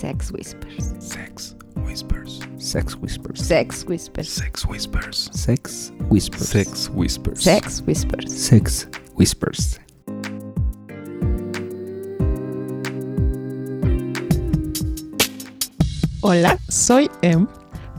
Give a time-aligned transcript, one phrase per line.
[0.00, 0.94] Sex Whispers.
[0.98, 2.40] Sex Whispers.
[2.56, 3.38] Sex Whispers.
[3.38, 4.28] Sex Whispers.
[4.30, 5.28] Sex Whispers.
[5.30, 6.48] Sex Whispers.
[6.48, 7.42] Sex Whispers.
[7.42, 8.32] Sex Whispers.
[8.32, 9.78] Sex Whispers.
[16.22, 17.46] Hola, soy Em.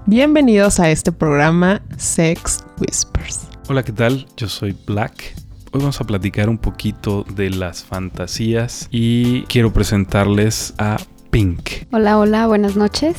[0.07, 3.47] Bienvenidos a este programa Sex Whispers.
[3.69, 4.25] Hola, ¿qué tal?
[4.37, 5.35] Yo soy Black.
[5.73, 10.97] Hoy vamos a platicar un poquito de las fantasías y quiero presentarles a
[11.31, 11.87] Pink.
[11.91, 13.15] Hola, hola, buenas noches.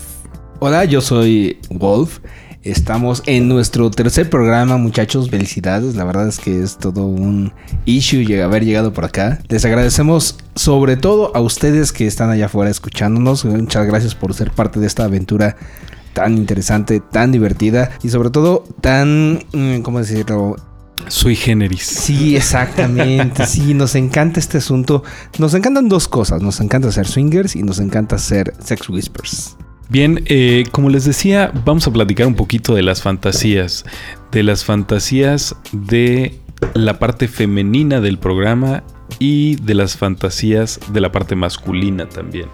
[0.60, 2.20] Hola, yo soy Wolf.
[2.62, 5.30] Estamos en nuestro tercer programa, muchachos.
[5.30, 5.96] Felicidades.
[5.96, 7.52] La verdad es que es todo un
[7.86, 9.40] issue haber llegado por acá.
[9.48, 13.44] Les agradecemos sobre todo a ustedes que están allá afuera escuchándonos.
[13.44, 15.56] Muchas gracias por ser parte de esta aventura
[16.12, 20.56] tan interesante, tan divertida y sobre todo tan, mm, ¿cómo decirlo?
[21.08, 21.82] Sui generis.
[21.82, 23.46] Sí, exactamente.
[23.46, 25.02] Sí, nos encanta este asunto.
[25.38, 26.42] Nos encantan dos cosas.
[26.42, 29.56] Nos encanta ser swingers y nos encanta ser sex whispers.
[29.88, 33.84] Bien, eh, como les decía, vamos a platicar un poquito de las fantasías.
[34.30, 36.40] De las fantasías de
[36.74, 38.84] la parte femenina del programa
[39.18, 42.48] y de las fantasías de la parte masculina también.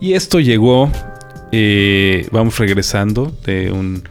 [0.00, 0.90] Y esto llegó,
[1.52, 4.02] eh, vamos regresando de un,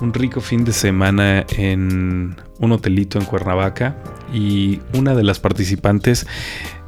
[0.00, 3.96] un rico fin de semana en un hotelito en Cuernavaca
[4.32, 6.26] y una de las participantes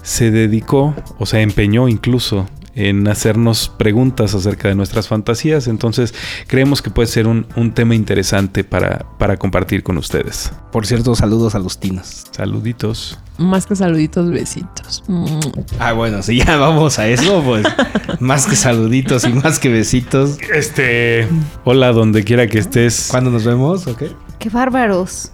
[0.03, 2.49] se dedicó, o sea, empeñó incluso
[2.89, 5.69] en hacernos preguntas acerca de nuestras fantasías.
[5.69, 6.15] Entonces
[6.47, 10.53] creemos que puede ser un, un tema interesante para, para compartir con ustedes.
[10.73, 12.25] Por cierto, saludos a los tinos.
[12.31, 13.19] Saluditos.
[13.39, 15.03] Más que saluditos, besitos.
[15.09, 15.41] Mm.
[15.79, 17.67] Ah, bueno, si ya vamos a eso, pues
[18.21, 20.39] más que saluditos y más que besitos.
[20.53, 21.27] Este.
[21.65, 23.09] Hola, donde quiera que estés.
[23.11, 23.87] ¿Cuándo nos vemos?
[23.87, 24.03] ¿Ok?
[24.39, 25.33] Qué bárbaros.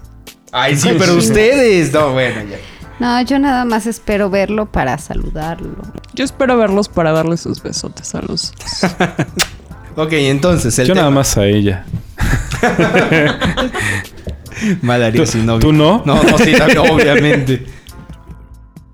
[0.52, 1.92] Ay, sí, pero ustedes.
[1.92, 2.56] No, bueno, ya.
[2.98, 5.76] No, yo nada más espero verlo para saludarlo.
[6.14, 8.52] Yo espero verlos para darle sus besotes a los.
[9.98, 11.86] Ok, entonces el Yo nada más a ella.
[14.82, 15.58] Mal haría si no.
[15.58, 16.02] ¿Tú no?
[16.04, 17.64] No, no, sí, también, obviamente.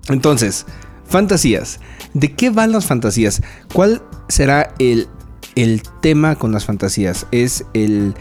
[0.07, 0.65] Entonces,
[1.05, 1.81] fantasías.
[2.13, 3.41] ¿De qué van las fantasías?
[3.73, 5.09] ¿Cuál será el,
[5.55, 7.27] el tema con las fantasías?
[7.31, 8.15] ¿Es el,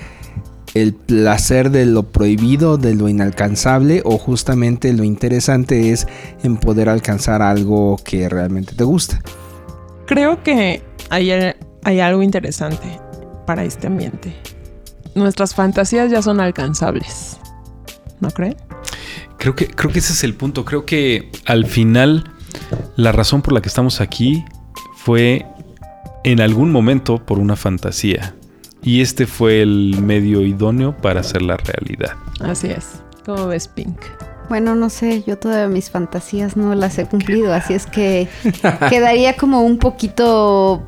[0.74, 4.02] el placer de lo prohibido, de lo inalcanzable?
[4.04, 6.06] ¿O justamente lo interesante es
[6.42, 9.20] en poder alcanzar algo que realmente te gusta?
[10.06, 11.30] Creo que hay,
[11.84, 13.00] hay algo interesante
[13.46, 14.34] para este ambiente.
[15.14, 17.38] Nuestras fantasías ya son alcanzables.
[18.20, 18.56] ¿No creen?
[19.36, 20.64] Creo que, creo que ese es el punto.
[20.64, 22.30] Creo que al final
[22.96, 24.44] la razón por la que estamos aquí
[24.94, 25.44] fue
[26.24, 28.34] en algún momento por una fantasía.
[28.82, 32.12] Y este fue el medio idóneo para hacer la realidad.
[32.40, 33.00] Así es.
[33.24, 33.96] ¿Cómo ves, Pink?
[34.48, 38.28] Bueno, no sé, yo todavía mis fantasías no las he cumplido, así es que
[38.90, 40.82] quedaría como un poquito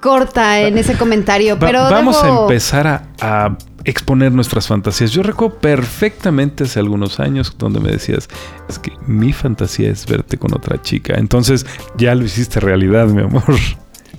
[0.00, 5.10] corta en ese comentario, Va- pero vamos debo- a empezar a, a exponer nuestras fantasías.
[5.12, 8.28] Yo recuerdo perfectamente hace algunos años donde me decías,
[8.68, 11.14] es que mi fantasía es verte con otra chica.
[11.16, 13.44] Entonces ya lo hiciste realidad, mi amor.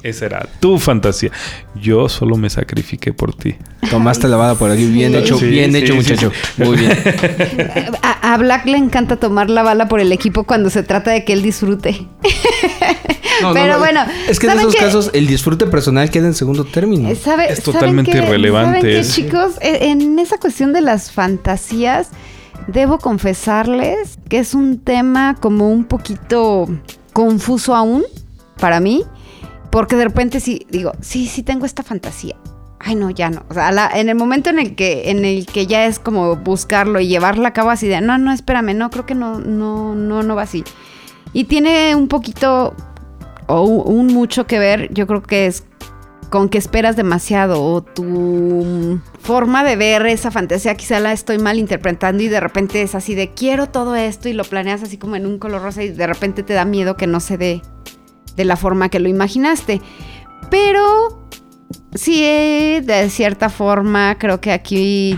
[0.04, 1.32] Esa era tu fantasía.
[1.76, 3.56] Yo solo me sacrifiqué por ti.
[3.90, 4.86] Tomaste la bala por aquí.
[4.86, 5.18] Bien Sí.
[5.18, 6.32] hecho, Sí, bien sí, hecho, sí, muchacho.
[6.58, 6.92] Muy bien.
[8.02, 11.26] A, a Black le encanta tomar la bala por el equipo cuando se trata de
[11.26, 12.08] que él disfrute.
[13.42, 13.80] No, Pero no.
[13.80, 17.08] bueno, Es que en ¿saben esos casos el disfrute personal queda en segundo término.
[17.08, 19.54] Eh, ¿Sabe- Es saben totalmente irrelevante ¿Saben qué, chicos?
[19.62, 22.10] E- En esa cuestión de las fantasías,
[22.68, 26.68] debo confesarles que es un tema como un poquito
[27.14, 28.04] confuso aún
[28.60, 29.04] para mí,
[29.72, 32.35] porque de repente sí digo, sí, sí tengo esta fantasía.
[32.80, 33.44] Ay, no, ya no.
[33.50, 36.38] O sea, la- en el momento en el que en el que ya es como
[36.38, 39.96] buscarlo y llevarla a cabo así de, no, no, espérame, no, creo que no, no,
[39.96, 40.63] no, no va así.
[41.34, 42.74] Y tiene un poquito
[43.47, 45.63] o un mucho que ver, yo creo que es
[46.30, 51.57] con que esperas demasiado o tu forma de ver esa fantasía quizá la estoy mal
[51.57, 55.16] interpretando y de repente es así de quiero todo esto y lo planeas así como
[55.16, 57.62] en un color rosa y de repente te da miedo que no se dé
[58.39, 59.81] de la forma que lo imaginaste.
[60.50, 61.27] Pero
[61.94, 65.18] sí, de cierta forma creo que aquí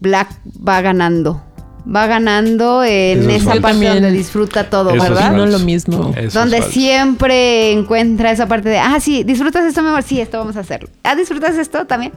[0.00, 0.28] Black
[0.66, 1.44] va ganando.
[1.88, 5.30] Va ganando en Eso esa parte donde disfruta todo, Eso es ¿verdad?
[5.30, 6.12] No lo mismo.
[6.16, 10.38] Eso donde siempre encuentra esa parte de, ah, sí, disfrutas esto, mi amor, sí, esto
[10.38, 10.88] vamos a hacerlo.
[11.04, 12.12] Ah, disfrutas esto también.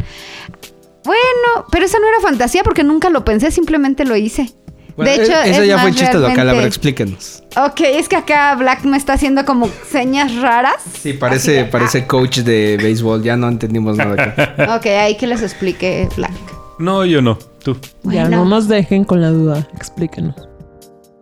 [1.06, 4.52] Bueno, pero esa no era fantasía porque nunca lo pensé, simplemente lo hice.
[4.96, 6.24] Bueno, de hecho, e- eso es ya fue más chiste local.
[6.24, 7.44] A ver, realmente- explíquenos.
[7.58, 10.76] Ok, es que acá Black me está haciendo como señas raras.
[11.02, 13.24] Sí, parece, Así de, parece coach de béisbol.
[13.24, 14.56] Ya no entendimos nada acá.
[14.68, 16.32] ah, ok, ahí que les explique Black.
[16.80, 17.38] No, yo no.
[17.64, 17.74] Tú.
[18.04, 18.38] Ya Bueno.
[18.38, 19.68] no nos dejen con la duda.
[19.76, 20.36] Explíquenos.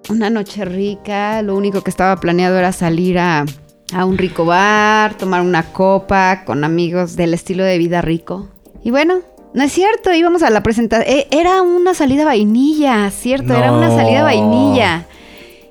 [0.10, 3.46] Una noche rica, lo único que estaba planeado era salir a
[3.94, 8.50] a un rico bar, tomar una copa con amigos del estilo de vida rico.
[8.84, 9.20] Y bueno,
[9.58, 11.26] no es cierto, íbamos a la presentación.
[11.32, 15.08] era una salida vainilla, cierto, era una salida vainilla.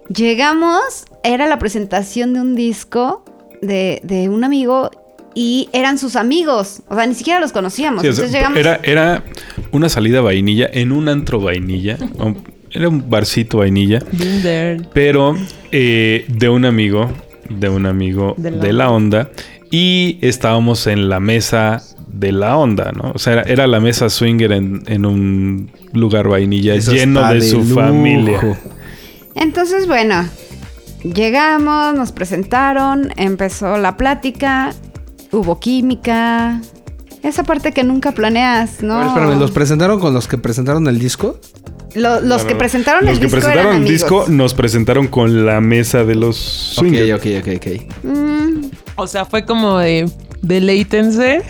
[0.08, 3.24] Llegamos, era la presentación de un disco
[3.62, 4.90] de, de un amigo
[5.36, 6.82] y eran sus amigos.
[6.88, 8.02] O sea, ni siquiera los conocíamos.
[8.02, 8.58] Entonces llegamos...
[8.58, 9.22] era, era
[9.70, 11.96] una salida vainilla en un antro vainilla.
[12.72, 14.00] Era un barcito vainilla.
[14.92, 15.36] Pero
[15.72, 17.08] eh, de un amigo,
[17.48, 19.30] de un amigo de la, onda.
[19.70, 21.82] Y estábamos en la mesa
[22.18, 23.12] de la onda, ¿no?
[23.14, 28.58] O sea, era, la mesa swinger en, un lugar vainilla lleno de, su familia.
[29.34, 30.26] Entonces, bueno,
[31.02, 34.72] llegamos, nos presentaron, empezó la plática
[35.32, 36.60] hubo química.
[37.22, 39.04] Esa parte que nunca planeas, ¿no?
[39.04, 41.38] espérame, ¿los presentaron con los que presentaron el disco?
[41.94, 43.24] los que presentaron el disco.
[43.24, 47.12] Los que presentaron el disco nos presentaron con la mesa de los swingers.
[47.12, 48.04] Ok, ok, ok, ok.
[48.04, 48.70] Mm.
[48.96, 50.08] O sea, fue como de
[50.42, 51.42] deleítense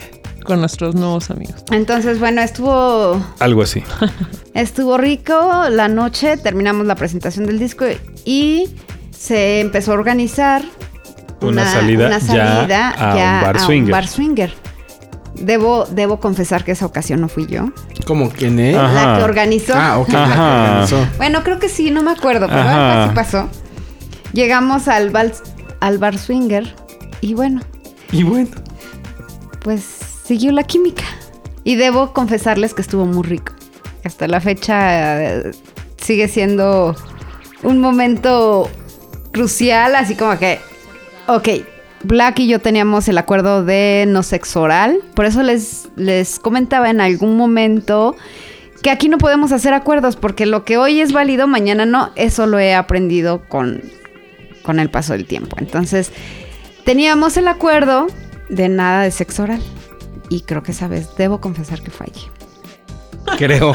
[0.47, 1.65] con nuestros nuevos amigos.
[1.71, 3.23] Entonces, bueno, estuvo.
[3.39, 3.83] Algo así.
[4.55, 5.65] estuvo rico.
[5.71, 7.85] La noche terminamos la presentación del disco
[8.25, 8.69] y
[9.11, 10.63] se empezó a organizar
[11.41, 14.53] una, salida, ya, a, un bar, swinger.
[15.35, 17.71] Debo, debo confesar que esa ocasión no fui yo.
[18.07, 18.75] ¿Cómo quién es?
[18.75, 19.75] La que organizó.
[19.77, 21.17] Ah, ok, la que organizó.
[21.19, 23.49] Bueno, creo que sí, no me acuerdo, pero así pasó.
[24.33, 25.13] Llegamos al,
[25.81, 26.75] al bar swinger
[27.21, 27.61] y bueno.
[28.13, 28.51] Y bueno.
[29.63, 29.96] Pues
[30.27, 31.05] siguió la química.
[31.65, 33.53] Y debo confesarles que estuvo muy rico.
[34.05, 35.51] Hasta la fecha eh,
[35.97, 36.95] sigue siendo
[37.63, 38.71] un momento
[39.33, 40.61] crucial, así como que
[41.29, 41.49] Ok,
[42.05, 44.99] Black y yo teníamos el acuerdo de no sexo oral.
[45.15, 48.15] Por eso les, les comentaba en algún momento
[48.81, 52.13] que aquí no podemos hacer acuerdos porque lo que hoy es válido, mañana no.
[52.15, 53.83] Eso lo he aprendido con,
[54.63, 55.57] con el paso del tiempo.
[55.59, 56.13] Entonces,
[56.85, 58.07] teníamos el acuerdo
[58.49, 59.61] de nada de sexo oral.
[60.29, 62.21] Y creo que esa vez debo confesar que fallé.
[63.39, 63.73] Creo.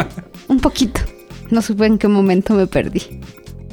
[0.48, 1.00] Un poquito.
[1.50, 3.20] No supe en qué momento me perdí.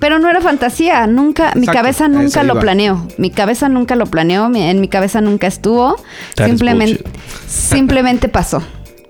[0.01, 3.07] Pero no era fantasía, nunca, mi cabeza nunca lo planeó.
[3.19, 5.95] Mi cabeza nunca lo planeó, en mi cabeza nunca estuvo.
[6.35, 7.03] simplemente,
[7.47, 8.63] simplemente pasó.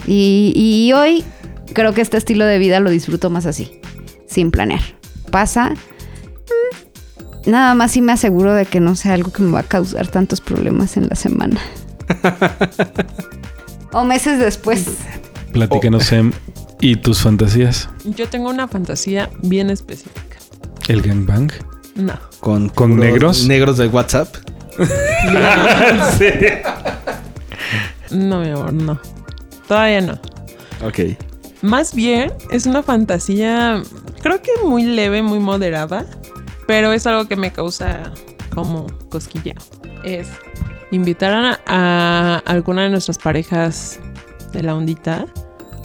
[0.05, 1.23] Y, hoy
[1.73, 3.79] creo que este estilo de vida lo disfruto más así,
[4.27, 4.81] sin planear.
[5.31, 5.69] Pasa.
[5.69, 9.63] Mm, nada más si me aseguro de que no sea algo que me va a
[9.63, 11.61] causar tantos problemas en la semana.
[13.91, 14.85] o meses después.
[15.51, 16.31] Platícanos, Em.
[16.79, 17.89] ¿Y tus fantasías?
[18.05, 20.37] Yo tengo una fantasía bien específica.
[20.87, 21.51] ¿El gangbang?
[21.95, 22.13] No.
[22.39, 23.45] ¿Con, ¿Con negros?
[23.45, 24.35] ¿Negros de WhatsApp?
[26.17, 26.25] sí.
[28.09, 28.99] No, mi amor, no.
[29.67, 30.13] Todavía no.
[30.85, 31.17] Ok.
[31.61, 33.83] Más bien, es una fantasía,
[34.23, 36.07] creo que muy leve, muy moderada,
[36.65, 38.11] pero es algo que me causa
[38.55, 39.53] como cosquilla.
[40.03, 40.27] Es
[40.91, 43.99] invitar a, alguna de nuestras parejas
[44.51, 45.25] de la ondita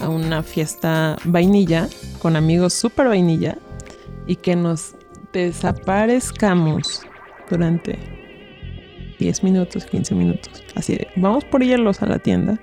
[0.00, 1.88] a una fiesta vainilla
[2.20, 3.56] con amigos súper vainilla
[4.26, 4.94] y que nos
[5.32, 7.02] desaparezcamos
[7.48, 7.98] durante
[9.18, 10.62] 10 minutos, 15 minutos.
[10.74, 12.58] Así de, vamos por hielos a la tienda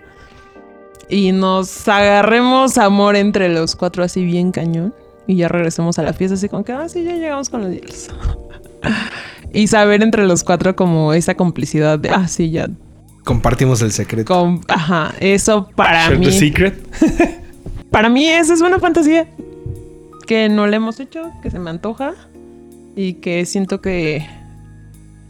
[1.10, 4.94] y nos agarremos amor entre los cuatro así bien cañón
[5.28, 8.10] y ya regresemos a la fiesta así con que, ah, ya llegamos con los hielos.
[9.54, 12.70] y saber entre los cuatro como esa complicidad de, ah, sí, ya.
[13.24, 14.60] Compartimos el secreto.
[14.68, 16.26] ajá, eso para mí.
[16.26, 16.76] The secret?
[17.92, 19.28] para mí esa es una fantasía
[20.28, 22.14] que no le hemos hecho, que se me antoja
[22.96, 24.28] y que siento que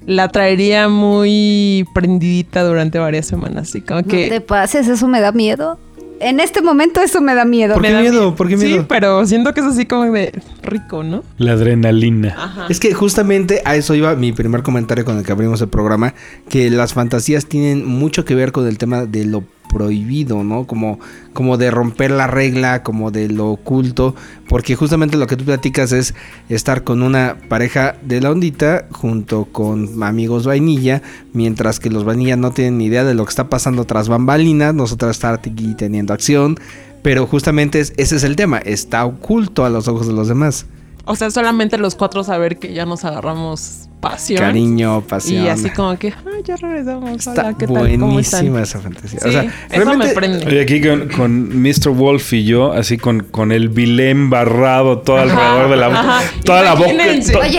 [0.06, 3.70] la traería muy prendidita durante varias semanas.
[3.70, 4.28] Así como que.
[4.28, 5.80] No te pases, eso me da miedo.
[6.20, 7.74] En este momento eso me da miedo.
[7.74, 8.36] ¿Por qué miedo?
[8.36, 8.80] ¿Por qué miedo?
[8.82, 11.24] Sí, pero siento que es así como de rico, ¿no?
[11.38, 12.66] La adrenalina.
[12.70, 16.14] Es que justamente a eso iba mi primer comentario con el que abrimos el programa,
[16.50, 19.44] que las fantasías tienen mucho que ver con el tema de lo
[19.74, 20.66] prohibido, ¿no?
[20.66, 21.00] Como,
[21.34, 24.16] como de romper la regla, como de lo oculto,
[24.48, 26.14] porque justamente lo que tú platicas es
[26.48, 31.02] estar con una pareja de la ondita junto con amigos vainilla,
[31.34, 34.76] mientras que los vainilla no tienen ni idea de lo que está pasando tras bambalinas,
[34.76, 36.58] nosotros estar aquí teniendo acción,
[37.02, 40.68] pero justamente ese es el tema, está oculto a los ojos de los demás.
[41.06, 44.40] O sea, solamente los cuatro saber que ya nos agarramos pasión.
[44.40, 45.46] Cariño, pasión.
[45.46, 47.28] Y así como que, ay, ya regresamos.
[47.28, 47.98] Está ¿qué tal?
[47.98, 49.20] buenísima esa fantasía.
[49.26, 50.56] o sea, eso me prende.
[50.56, 51.90] Y aquí con, Mr.
[51.90, 56.74] Wolf y yo, así con, con el bilén barrado todo alrededor de la toda la
[56.74, 56.94] boca,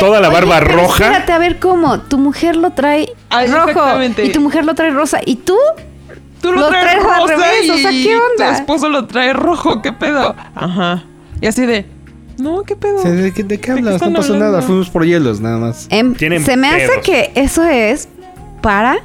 [0.01, 1.05] toda la barba roja.
[1.05, 3.83] Espérate a ver cómo tu mujer lo trae rojo
[4.23, 5.57] y tu mujer lo trae rosa y tú
[6.41, 8.49] Tú lo, traes, rosa al revés, o sea, ¿qué onda?
[8.49, 10.37] Tu esposo lo trae rojo, ¿qué pedo?
[10.55, 11.03] Ajá.
[11.41, 11.87] Y así de,
[12.39, 13.03] no, ¿qué pedo?
[13.03, 14.01] ¿De qué, de qué hablas?
[14.03, 15.87] no pasó nada, fuimos por hielos nada más.
[15.91, 18.09] Em, se me hace que eso es
[18.61, 18.99] para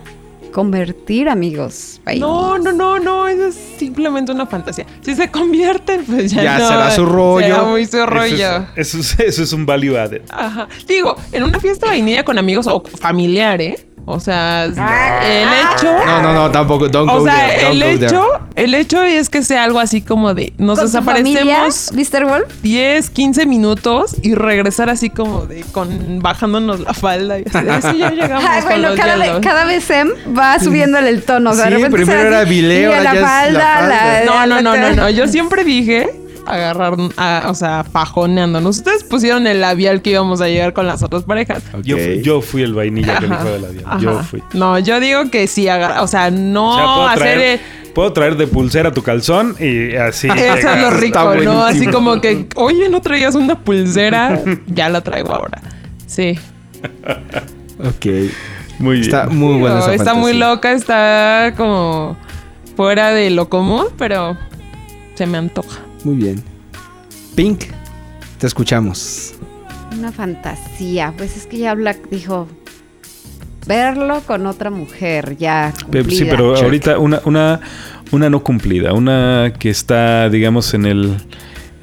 [0.52, 2.02] convertir, amigos.
[2.06, 4.86] Ay, No, no, no, no, eso es simplemente una fantasía.
[5.02, 7.46] Si se convierten, pues ya, Ya no, será su rollo.
[7.48, 8.58] Será muy su Eso rollo.
[8.76, 10.24] es, eso, es, eso es un value added.
[10.30, 10.68] Ajá.
[10.88, 13.78] Digo, en una fiesta de vainilla con amigos o familiar, ¿eh?
[14.12, 15.92] O sea, el hecho.
[16.06, 16.88] No, no, no, tampoco.
[16.90, 17.62] Don't O go sea, there.
[17.64, 18.06] Don't el go there.
[18.08, 18.26] hecho,
[18.56, 22.26] el hecho es que sea algo así como de nos ¿Con desaparecemos Mr.
[22.26, 22.54] Wolf?
[22.64, 27.82] 10, 15 minutos y regresar así como de con bajándonos la falda y así, de,
[27.82, 29.42] "Sí, ya llegamos Ay, con bueno, los cada vez, hielos".
[29.44, 31.52] cada vez Em va subiéndole el tono.
[31.52, 32.50] O sea, de Sí, repente primero era así,
[32.86, 35.10] ahora la es la falda, la- No, no, no, la- no, no.
[35.10, 36.10] Yo siempre dije
[36.50, 38.78] agarrar, a- o sea, fajoneándonos.
[38.78, 41.64] Ustedes pusieron el labial que íbamos a llegar con las otras parejas.
[41.84, 43.88] Yo, fui- yo fui el vainilla que Ajá, dijo de la diana.
[43.90, 44.00] ajá.
[44.02, 44.44] Yo fui.
[44.54, 47.22] No, yo digo que sí, agarra- o sea, no O sea, puedo hacer...
[47.22, 50.28] traer, el- puedo traer de pulsera tu calzón y así.
[50.36, 51.26] Eso es lo rico, ¿no?
[51.26, 51.64] buenísimo.
[51.64, 54.42] Así como que, oye, ¿no traías una pulsera?
[54.68, 55.62] ya la traigo ahora.
[56.08, 56.38] Sí.
[57.80, 58.06] Ok.
[58.80, 59.04] Muy bien.
[59.10, 62.16] Está muy buena No, esa está muy loca, está como
[62.78, 64.38] fuera de lo común, pero
[65.16, 65.80] se me antoja.
[66.04, 66.44] Muy bien.
[67.36, 67.66] Pink,
[68.38, 69.34] te escuchamos.
[69.98, 71.14] Una fantasía.
[71.18, 72.48] Pues es que ya Black dijo
[73.68, 75.74] verlo con otra mujer ya.
[75.76, 76.64] Sí, pero Check.
[76.64, 77.60] ahorita una, una,
[78.12, 81.18] una no cumplida, una que está, digamos, en el,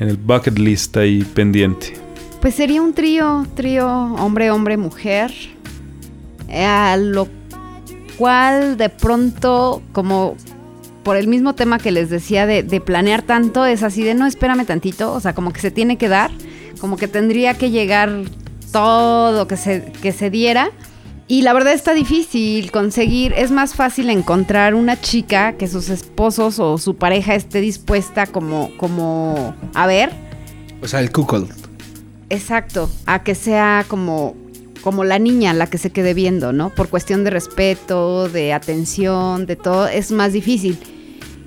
[0.01, 1.95] en el bucket list ahí pendiente.
[2.41, 5.33] Pues sería un trío, trío hombre, hombre, mujer.
[6.49, 7.29] eh, A lo
[8.19, 10.37] cual de pronto, como
[11.07, 14.27] por el mismo tema que les decía de, de planear tanto, es así de no,
[14.27, 16.33] espérame tantito, o sea, como que se tiene que dar,
[16.81, 18.25] como que tendría que llegar
[18.73, 20.73] todo que se, que se diera.
[21.29, 26.59] Y la verdad está difícil conseguir, es más fácil encontrar una chica que sus esposos
[26.59, 30.11] o su pareja esté dispuesta como, como a ver,
[30.83, 31.53] O sea, el cuckold.
[32.31, 34.35] Exacto, a que sea como,
[34.83, 36.71] como la niña la que se quede viendo, ¿no?
[36.71, 40.77] Por cuestión de respeto, de atención, de todo, es más difícil.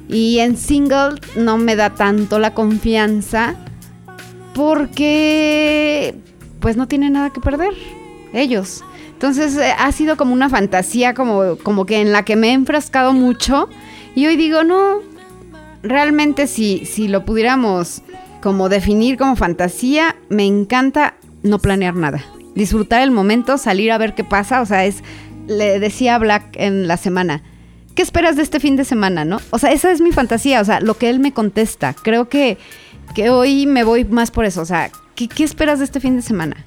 [0.10, 3.56] Y en single no me da tanto la confianza
[4.54, 6.16] porque
[6.60, 7.74] pues no tiene nada que perder
[8.34, 8.84] ellos.
[9.13, 12.54] Entonces eh, ha sido como una fantasía como, como que en la que me he
[12.54, 13.70] enfrascado mucho
[14.16, 15.00] y hoy digo, no,
[15.84, 18.01] realmente si, si lo pudiéramos
[18.42, 22.24] como definir como fantasía, me encanta no planear nada.
[22.56, 24.62] Disfrutar el momento, salir a ver qué pasa.
[24.62, 25.04] O sea, es,
[25.48, 27.44] le decía Black en la semana,
[28.00, 29.41] ¿qué esperas de este fin de semana, no?
[29.50, 31.94] O sea, esa es mi fantasía, o sea, lo que él me contesta.
[31.94, 32.58] Creo que,
[33.13, 34.62] que hoy me voy más por eso.
[34.62, 36.65] O sea, ¿qué, qué esperas de este fin de semana?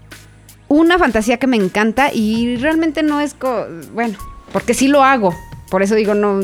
[0.69, 4.19] Una fantasía que me encanta y realmente no es, co- bueno,
[4.53, 5.35] porque sí lo hago.
[5.71, 6.41] Por eso digo, no,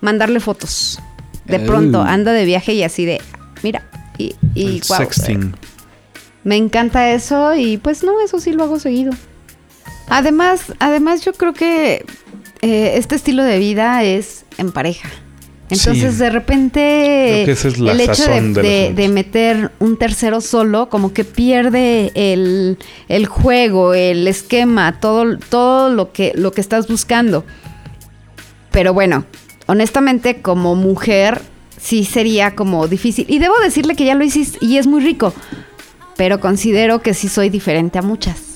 [0.00, 0.98] mandarle fotos.
[1.44, 3.20] De pronto anda de viaje y así de,
[3.62, 5.54] mira, y, y sexting.
[6.42, 9.12] me encanta eso y pues no, eso sí lo hago seguido.
[10.08, 12.04] Además, además yo creo que
[12.62, 15.08] eh, este estilo de vida es en pareja.
[15.70, 16.18] Entonces Sí.
[16.18, 22.76] de repente es el hecho de, de meter un tercero solo como que pierde el,
[23.08, 27.44] el juego, el esquema, todo, todo lo que, lo que estás buscando.
[28.70, 29.24] Pero bueno,
[29.66, 31.40] honestamente como mujer
[31.80, 33.24] sí sería como difícil.
[33.28, 35.32] Y debo decirle que ya lo hiciste y es muy rico.
[36.18, 38.51] Pero considero que sí soy diferente a muchas.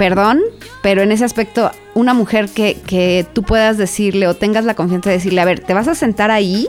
[0.00, 0.40] Perdón,
[0.80, 5.10] pero en ese aspecto, una mujer que, que tú puedas decirle o tengas la confianza
[5.10, 6.68] de decirle, a ver, te vas a sentar ahí,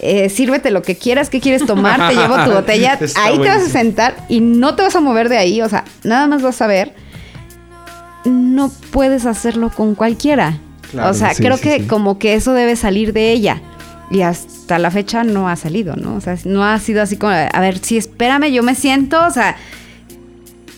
[0.00, 2.06] eh, sírvete lo que quieras, ¿qué quieres tomar?
[2.06, 5.00] Te llevo tu botella, Está ahí te vas a sentar y no te vas a
[5.00, 6.92] mover de ahí, o sea, nada más vas a ver.
[8.26, 10.58] No puedes hacerlo con cualquiera.
[10.90, 11.86] Claro, o sea, sí, creo sí, que sí.
[11.86, 13.62] como que eso debe salir de ella.
[14.10, 16.14] Y hasta la fecha no ha salido, ¿no?
[16.14, 19.30] O sea, no ha sido así como, a ver, sí, espérame, yo me siento, o
[19.30, 19.56] sea...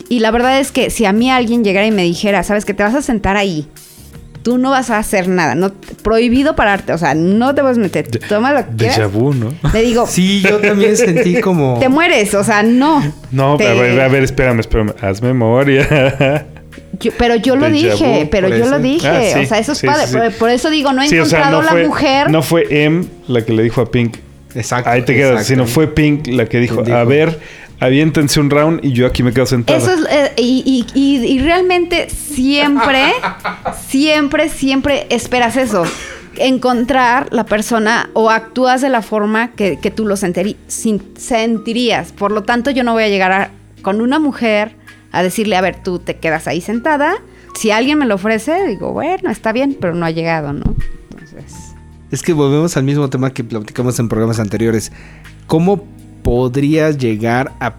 [0.08, 2.74] Y la verdad es que si a mí alguien llegara y me dijera, sabes que
[2.74, 3.66] te vas a sentar ahí,
[4.42, 5.72] tú no vas a hacer nada, no
[6.04, 9.34] prohibido pararte, o sea, no te vas a meter, De- toma lo que Déjà vu,
[9.34, 9.52] ¿no?
[9.72, 11.78] Le digo, Sí, yo también sentí como.
[11.80, 13.02] te mueres, o sea, no.
[13.32, 14.92] No, Te- a ver, a ver, espérame, espérame.
[15.00, 16.46] Haz memoria.
[17.00, 18.70] Yo- pero yo lo dije, vu, pero yo eso.
[18.70, 20.18] lo dije, Ah, sí, o sea, eso es sí, padre, sí, sí.
[20.18, 22.30] Por, por eso digo, no he Sí, o sea, encontrado fue, la mujer.
[22.30, 24.16] no fue M la que le dijo a Pink.
[24.54, 24.88] Exacto.
[24.88, 26.96] Ahí te quedas, sino fue Pink la que dijo, Dijo.
[26.96, 27.38] a ver,
[27.80, 29.78] aviéntense un round y yo aquí me quedo sentada.
[29.78, 33.12] Eso es, eh, y, y- y- y realmente siempre,
[33.88, 35.84] siempre, siempre esperas eso.
[36.38, 42.12] Encontrar la persona o actúas de la forma que, que tú lo sin- sentirías.
[42.12, 43.50] Por lo tanto, yo no voy a llegar a-
[43.82, 44.76] con una mujer
[45.12, 47.14] a decirle, a ver, tú te quedas ahí sentada.
[47.54, 50.74] Si alguien me lo ofrece, digo, bueno, está bien, pero no ha llegado, ¿no?
[51.10, 51.54] Entonces...
[52.10, 54.92] Es que volvemos al mismo tema que platicamos en programas anteriores.
[55.46, 55.86] ¿Cómo
[56.26, 57.76] podrías llegar a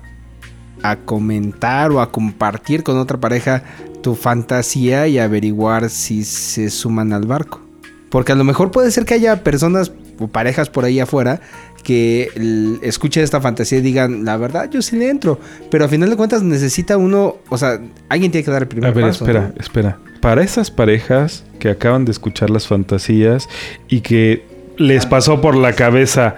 [0.83, 3.63] a comentar o a compartir con otra pareja
[4.01, 7.61] tu fantasía y averiguar si se suman al barco.
[8.09, 11.41] Porque a lo mejor puede ser que haya personas o parejas por ahí afuera
[11.83, 15.39] que escuchen esta fantasía y digan, la verdad, yo sí le entro.
[15.69, 18.89] Pero a final de cuentas necesita uno, o sea, alguien tiene que dar el primer
[18.89, 19.25] A ver, paso.
[19.25, 19.61] espera, ¿no?
[19.61, 19.99] espera.
[20.21, 23.49] Para esas parejas que acaban de escuchar las fantasías
[23.89, 24.45] y que
[24.77, 26.35] les pasó por la cabeza,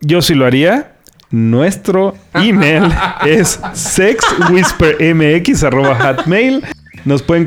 [0.00, 0.91] yo sí lo haría.
[1.32, 2.92] Nuestro email
[3.26, 6.62] es sexwhispermx@hotmail.
[7.04, 7.46] Nos pueden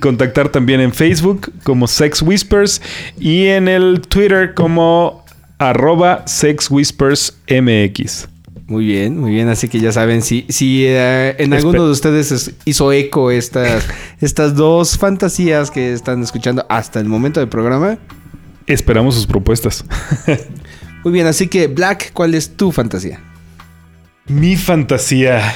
[0.00, 2.80] contactar también en Facebook como Sex Whispers
[3.18, 5.24] y en el Twitter como
[5.58, 8.28] arroba sexwhispersmx.
[8.66, 9.48] Muy bien, muy bien.
[9.48, 13.30] Así que ya saben, si, si eh, en Espe- alguno de ustedes es- hizo eco
[13.30, 13.86] estas,
[14.20, 17.98] estas dos fantasías que están escuchando hasta el momento del programa.
[18.66, 19.84] Esperamos sus propuestas.
[21.04, 23.20] Muy bien, así que Black, ¿cuál es tu fantasía?
[24.26, 25.52] Mi fantasía.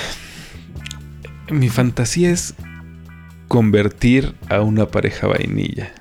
[1.50, 2.54] Mi fantasía es
[3.48, 5.92] convertir a una pareja vainilla.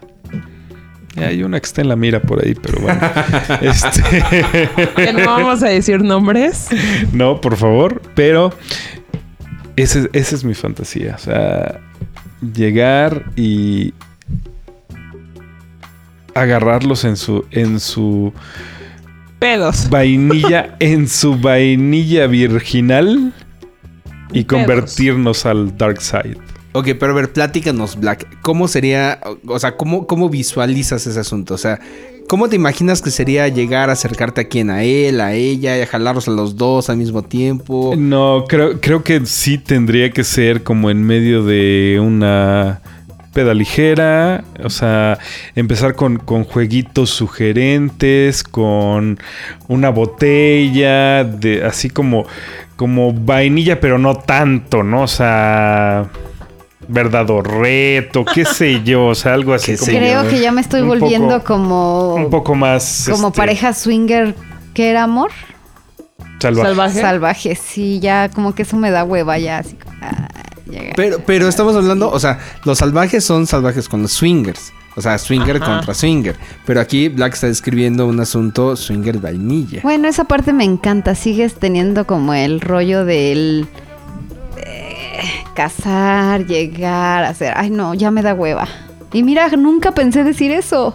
[1.16, 3.00] Hay una que está en la mira por ahí, pero bueno.
[3.62, 6.68] este, no vamos a decir nombres.
[7.14, 8.02] no, por favor.
[8.14, 8.54] Pero
[9.78, 11.16] ese- esa es mi fantasía.
[11.16, 11.80] O sea,
[12.54, 13.94] llegar y
[16.36, 18.32] agarrarlos en su, en su
[19.40, 19.90] Pedos.
[19.90, 23.34] vainilla, en su vainilla virginal
[24.32, 24.46] y Pedos.
[24.66, 26.38] convertirnos al dark side.
[26.74, 28.28] Ok, pero a ver, platícanos, Black.
[28.42, 31.56] ¿Cómo sería, o- o sea, cómo, cómo visualizas ese asunto?
[31.56, 31.80] O sea,
[32.28, 34.70] ¿cómo te imaginas que sería llegar a acercarte a quién?
[34.70, 37.96] ¿A él, a ella, y a jalarlos a los dos al mismo tiempo?
[37.98, 42.82] No, creo, creo que sí tendría que ser como en medio de una
[43.38, 44.44] peda ligera.
[44.64, 45.20] O sea,
[45.56, 49.20] empezar con, con jueguitos sugerentes, con
[49.68, 52.26] una botella, de así como,
[52.76, 55.04] como vainilla, pero no tanto, ¿no?
[55.04, 56.08] O sea.
[56.90, 60.30] Verdad o reto, qué sé yo, o sea, algo así como Creo yo.
[60.30, 64.34] que ya me estoy volviendo poco- como, un poco más como este, pareja swinger.
[64.74, 65.32] ¿Qué era amor?
[66.40, 66.70] salvaje.
[66.70, 67.02] Salvaje.
[67.02, 70.30] Salvaje, sí, ya como que eso me da hueva ya, así como, ah,
[70.96, 74.74] Pero, pero estamos hablando, o sea, los salvajes son salvajes con los swingers.
[74.96, 75.66] O sea, swinger Ajá.
[75.76, 76.36] contra swinger.
[76.66, 79.82] Pero aquí Black está describiendo un asunto swinger vainilla.
[79.84, 81.14] Bueno, esa parte me encanta.
[81.14, 83.68] Sigues teniendo como el rollo del
[84.58, 85.22] eh,
[85.54, 87.54] casar, llegar, hacer.
[87.56, 88.68] Ay, no, ya me da hueva.
[89.14, 90.94] Y mira, nunca pensé decir eso.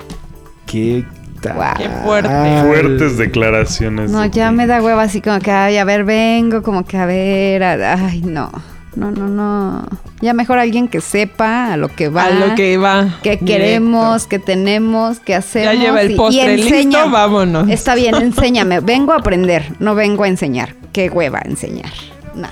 [0.67, 1.05] Qué.
[1.41, 2.29] Qué fuerte.
[2.63, 4.11] Fuertes declaraciones.
[4.13, 4.55] No, de ya ti.
[4.57, 7.95] me da hueva así como que, ay, a ver, vengo, como que a ver, a-
[7.95, 8.51] ay, no.
[8.95, 9.87] No, no, no.
[10.21, 12.25] Ya mejor alguien que sepa a lo que va.
[12.27, 13.19] A lo que va.
[13.23, 13.47] que Directo.
[13.47, 15.75] queremos, que tenemos, que hacemos.
[15.75, 16.99] Ya lleva y- el y postre enseña.
[17.05, 17.69] listo, vámonos.
[17.71, 18.81] Está bien, enséñame.
[18.81, 20.75] Vengo a aprender, no vengo a enseñar.
[20.93, 21.91] Qué hueva enseñar.
[22.35, 22.49] No.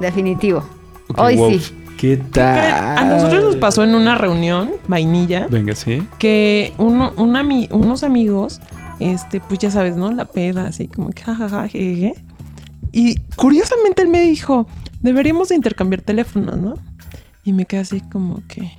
[0.00, 0.64] Definitivo.
[1.16, 1.74] Hoy sí.
[1.98, 2.98] ¿Qué tal?
[2.98, 6.02] A nosotros nos pasó en una reunión, vainilla, Venga, sí.
[6.18, 8.58] que uno, un ami- unos amigos,
[9.00, 10.10] este, pues ya sabes, ¿no?
[10.10, 12.14] La peda, así como que jajaja, jeje.
[12.92, 14.66] Y curiosamente él me dijo,
[15.00, 16.74] deberíamos de intercambiar teléfonos, ¿no?
[17.44, 18.70] Y me quedé así como que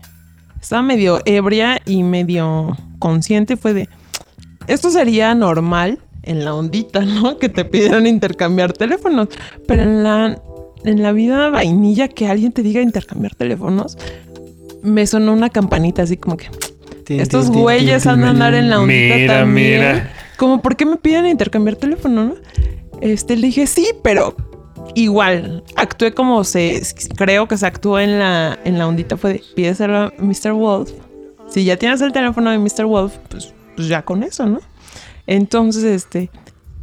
[0.62, 3.58] estaba medio ebria y medio consciente.
[3.58, 3.90] Fue de,
[4.68, 7.38] esto sería normal en la ondita, ¿no?
[7.38, 9.30] Que te pidieran intercambiar teléfonos.
[9.68, 10.42] Pero en la,
[10.86, 13.98] en la vida vainilla que alguien te diga intercambiar teléfonos,
[14.84, 16.48] me sonó una campanita así como que...
[17.10, 19.80] Estos güeyes tin, han de andar en la ondita Mira, también.
[19.80, 20.14] mira.
[20.38, 22.36] Como, ¿por qué me piden intercambiar teléfono, no?
[23.02, 24.34] Este, le dije, sí, pero
[24.96, 25.64] igual.
[25.76, 26.82] Actué como se...
[27.16, 29.18] Creo que se actuó en la, en la ondita.
[29.18, 30.54] Fue de, pídeselo a Mr.
[30.54, 30.92] Wolf.
[31.50, 32.86] Si ya tienes el teléfono de Mr.
[32.86, 34.60] Wolf, pues, pues ya con eso, ¿no?
[35.28, 36.30] Entonces, este...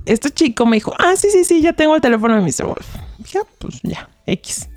[0.06, 2.64] Este chico me dijo, ah, sí, sí, sí, ya tengo el teléfono de Mr.
[2.64, 2.96] Wolf.
[3.30, 4.70] Ya, pues ya, X.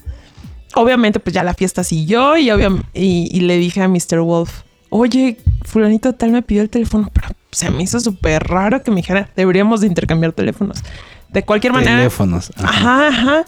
[0.75, 4.19] Obviamente, pues ya la fiesta siguió y, y, y le dije a Mr.
[4.19, 8.91] Wolf, oye, fulanito tal me pidió el teléfono, pero se me hizo súper raro que
[8.91, 10.83] me dijera, deberíamos de intercambiar teléfonos.
[11.31, 11.97] De cualquier manera...
[11.97, 12.51] Teléfonos.
[12.57, 13.07] Ajá.
[13.07, 13.45] Ajá, ajá.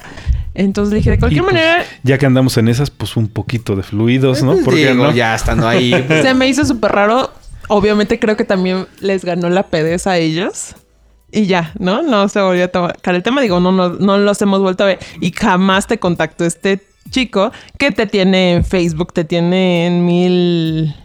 [0.56, 3.28] Entonces le dije, de Y, cualquier pues, manera, ya que andamos en esas, pues un
[3.28, 4.54] poquito de fluidos, ¿no?
[4.54, 5.12] Pues ¿Por qué digo, no?
[5.12, 5.92] ya estando ahí.
[6.08, 7.32] pues, se me hizo súper raro.
[7.70, 10.76] Obviamente creo que también les ganó la pedeza a ellos.
[11.32, 12.04] Y ya, ¿no?
[12.04, 13.42] No se volvió a tocar el tema.
[13.42, 15.00] Digo, no, no, no los hemos vuelto a ver.
[15.20, 20.96] Y jamás te contactó este chico que te tiene en Facebook, te tiene en mil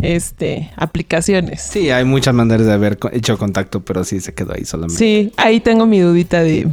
[0.00, 1.62] este, aplicaciones.
[1.62, 4.98] Sí, hay muchas maneras de haber hecho contacto, pero sí se quedó ahí solamente.
[4.98, 6.68] Sí, ahí tengo mi dudita de...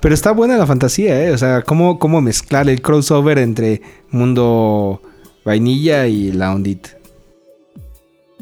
[0.00, 1.30] Pero está buena la fantasía, ¿eh?
[1.30, 5.00] O sea, cómo, cómo mezclar el crossover entre mundo
[5.44, 6.90] vainilla y la ondita.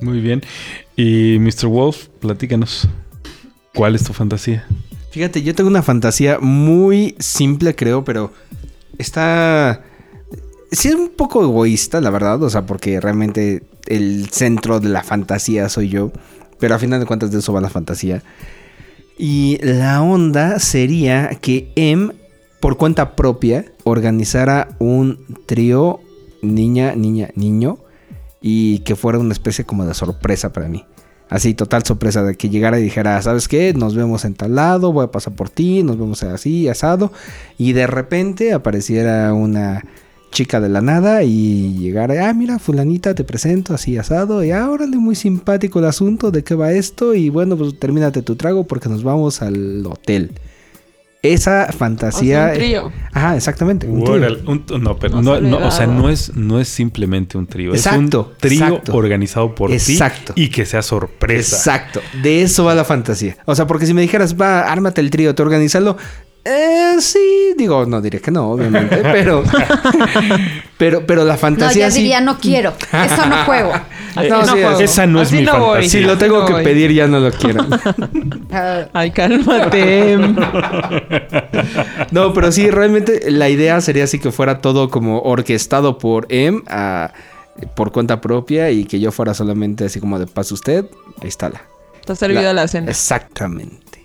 [0.01, 0.43] Muy bien.
[0.97, 1.69] Y Mr.
[1.69, 2.89] Wolf, platícanos.
[3.75, 4.67] ¿Cuál es tu fantasía?
[5.13, 8.33] Fíjate, yo tengo una fantasía muy simple, creo, pero
[8.99, 9.83] está...
[10.71, 15.03] Sí es un poco egoísta, la verdad, o sea, porque realmente el centro de la
[15.03, 16.13] fantasía soy yo,
[16.59, 18.23] pero a final de cuentas de eso va la fantasía.
[19.19, 22.13] Y la onda sería que M,
[22.61, 26.01] por cuenta propia, organizara un trío
[26.43, 27.79] niña, niña, niño,
[28.41, 30.85] y que fuera una especie como de sorpresa para mí.
[31.29, 33.73] Así, total sorpresa de que llegara y dijera, ¿sabes qué?
[33.73, 37.11] Nos vemos en tal lado, voy a pasar por ti, nos vemos así, asado.
[37.57, 39.83] Y de repente apareciera una
[40.33, 44.43] chica de la nada y llegara, ah, mira, fulanita, te presento así asado.
[44.43, 47.15] Y ahora órale, muy simpático el asunto, ¿de qué va esto?
[47.15, 50.33] Y bueno, pues termínate tu trago porque nos vamos al hotel.
[51.23, 52.39] Esa fantasía.
[52.39, 52.93] O sea, un trío.
[53.13, 53.87] Ajá, exactamente.
[53.87, 54.39] Un trío.
[54.45, 57.73] Un- no, pero No no, no, o sea, no es, no es simplemente un trío.
[57.73, 58.97] Exacto, es un trío exacto.
[58.97, 60.35] organizado por Exacto.
[60.35, 61.55] ti y que sea sorpresa.
[61.59, 62.01] Exacto.
[62.25, 63.37] De eso va la fantasía.
[63.45, 65.97] O sea, porque si me dijeras, va, ármate el trío, te organizalo.
[66.45, 69.45] Eh, sí, digo, no diré que no, obviamente, pero,
[70.79, 71.99] pero, pero la No, fantasía ya sí.
[72.01, 72.73] diría, no quiero.
[72.93, 73.73] Eso no juego.
[74.17, 74.81] Así No, sí, juego.
[74.81, 75.53] esa no es Así mi voy.
[75.53, 75.89] fantasía.
[75.91, 76.65] Si lo tengo No que voy.
[76.65, 77.65] pedir, ya no lo quiero.
[78.51, 80.19] Ah, Ay, cálmate.
[82.11, 86.63] No, pero sí, realmente la idea sería así que fuera todo como orquestado por M
[86.69, 87.13] a-
[87.77, 90.87] por cuenta propia y que yo fuera solamente así como de paz usted,
[91.21, 91.63] ahí está la.
[92.01, 92.91] Está servida la, cena.
[92.91, 94.03] Exactamente.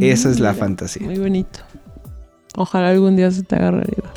[0.00, 1.02] Esa es la fantasía.
[1.06, 1.60] Muy bonito.
[2.56, 4.10] Ojalá algún día se te haga realidad.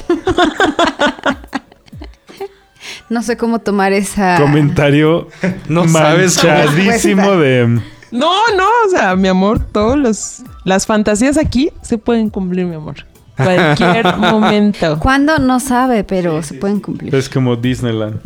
[3.09, 4.37] no sé cómo tomar esa.
[4.39, 5.27] Comentario
[5.69, 7.79] No manchadísimo de...
[8.11, 12.75] No, no, o sea, mi amor, todos los las fantasías aquí se pueden cumplir, mi
[12.75, 13.07] amor.
[13.35, 14.99] Cualquier momento.
[14.99, 15.39] ¿Cuándo?
[15.39, 17.13] No sabe, pero se pueden cumplir.
[17.15, 18.19] Es como Disneyland.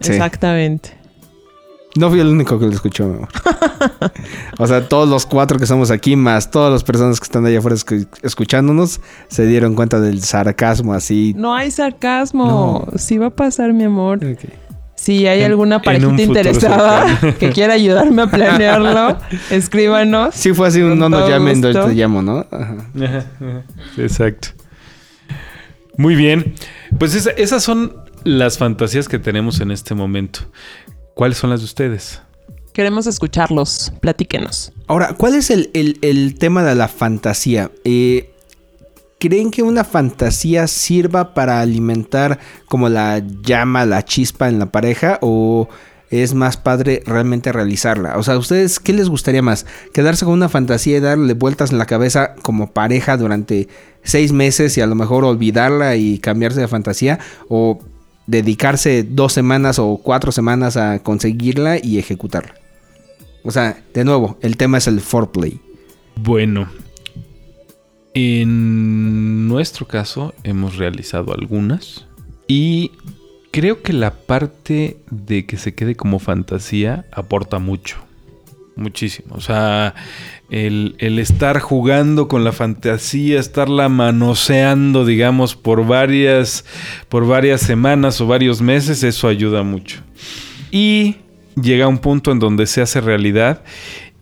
[0.00, 0.12] Sí.
[0.12, 0.96] Exactamente.
[1.96, 3.28] No fui el único que lo escuchó, mi amor.
[4.58, 7.58] o sea, todos los cuatro que estamos aquí, más todas las personas que están allá
[7.58, 11.34] afuera escu- escuchándonos, se dieron cuenta del sarcasmo así.
[11.36, 12.88] No hay sarcasmo.
[12.96, 14.20] Sí va a pasar, mi amor.
[14.94, 17.34] Si hay En- alguna parejita interesada cercano.
[17.38, 19.18] que quiera ayudarme a planearlo,
[19.50, 20.34] escríbanos.
[20.34, 21.86] Sí, fue así un no nos llamen, yo gusto.
[21.88, 22.46] te llamo, ¿no?
[22.50, 22.76] Ajá.
[23.02, 23.62] Ajá, ajá.
[23.98, 24.48] Exacto.
[25.98, 26.54] Muy bien.
[26.98, 30.40] Pues esa- esas son las fantasías que tenemos en este momento.
[31.14, 32.20] ¿Cuáles son las de ustedes?
[32.72, 33.92] Queremos escucharlos.
[34.00, 34.72] Platíquenos.
[34.86, 37.70] Ahora, ¿cuál es el, el- el tema de la fantasía?
[37.84, 38.30] Eh,
[39.18, 45.18] ¿Creen que una fantasía sirva para alimentar como la llama, la chispa en la pareja?
[45.22, 45.68] ¿O
[46.10, 48.16] es más padre realmente realizarla?
[48.18, 49.64] O sea, ¿a ustedes qué les gustaría más?
[49.94, 53.68] ¿Quedarse con una fantasía y darle vueltas en la cabeza como pareja durante
[54.02, 57.20] seis meses y a lo mejor olvidarla y cambiarse de fantasía?
[57.48, 57.78] ¿O
[58.26, 62.54] dedicarse dos semanas o cuatro semanas a conseguirla y ejecutarla?
[63.44, 65.60] O sea, de nuevo, el tema es el foreplay.
[66.16, 66.68] Bueno,
[68.14, 72.06] en nuestro caso hemos realizado algunas
[72.46, 72.92] y
[73.50, 77.98] creo que la parte de que se quede como fantasía aporta mucho.
[78.74, 79.34] Muchísimo.
[79.34, 79.94] O sea,
[80.50, 86.64] el, el estar jugando con la fantasía, estarla manoseando, digamos, por varias,
[87.08, 90.00] por varias semanas o varios meses, eso ayuda mucho.
[90.70, 91.16] Y
[91.60, 93.62] llega un punto en donde se hace realidad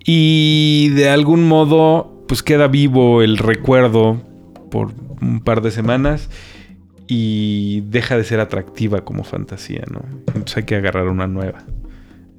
[0.04, 4.22] y de algún modo, pues queda vivo el recuerdo
[4.70, 6.30] por un par de semanas
[7.06, 10.02] y deja de ser atractiva como fantasía, ¿no?
[10.28, 11.64] Entonces hay que agarrar una nueva.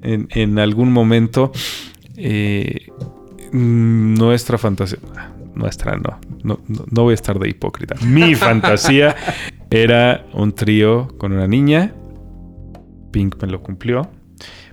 [0.02, 1.52] En, en algún momento,
[2.16, 2.88] eh,
[3.52, 4.98] mm, nuestra fantasía,
[5.54, 7.94] nuestra no, no, no, no voy a estar de hipócrita.
[8.04, 9.14] Mi fantasía
[9.70, 11.92] era un trío con una niña.
[13.10, 14.08] Pink me lo cumplió.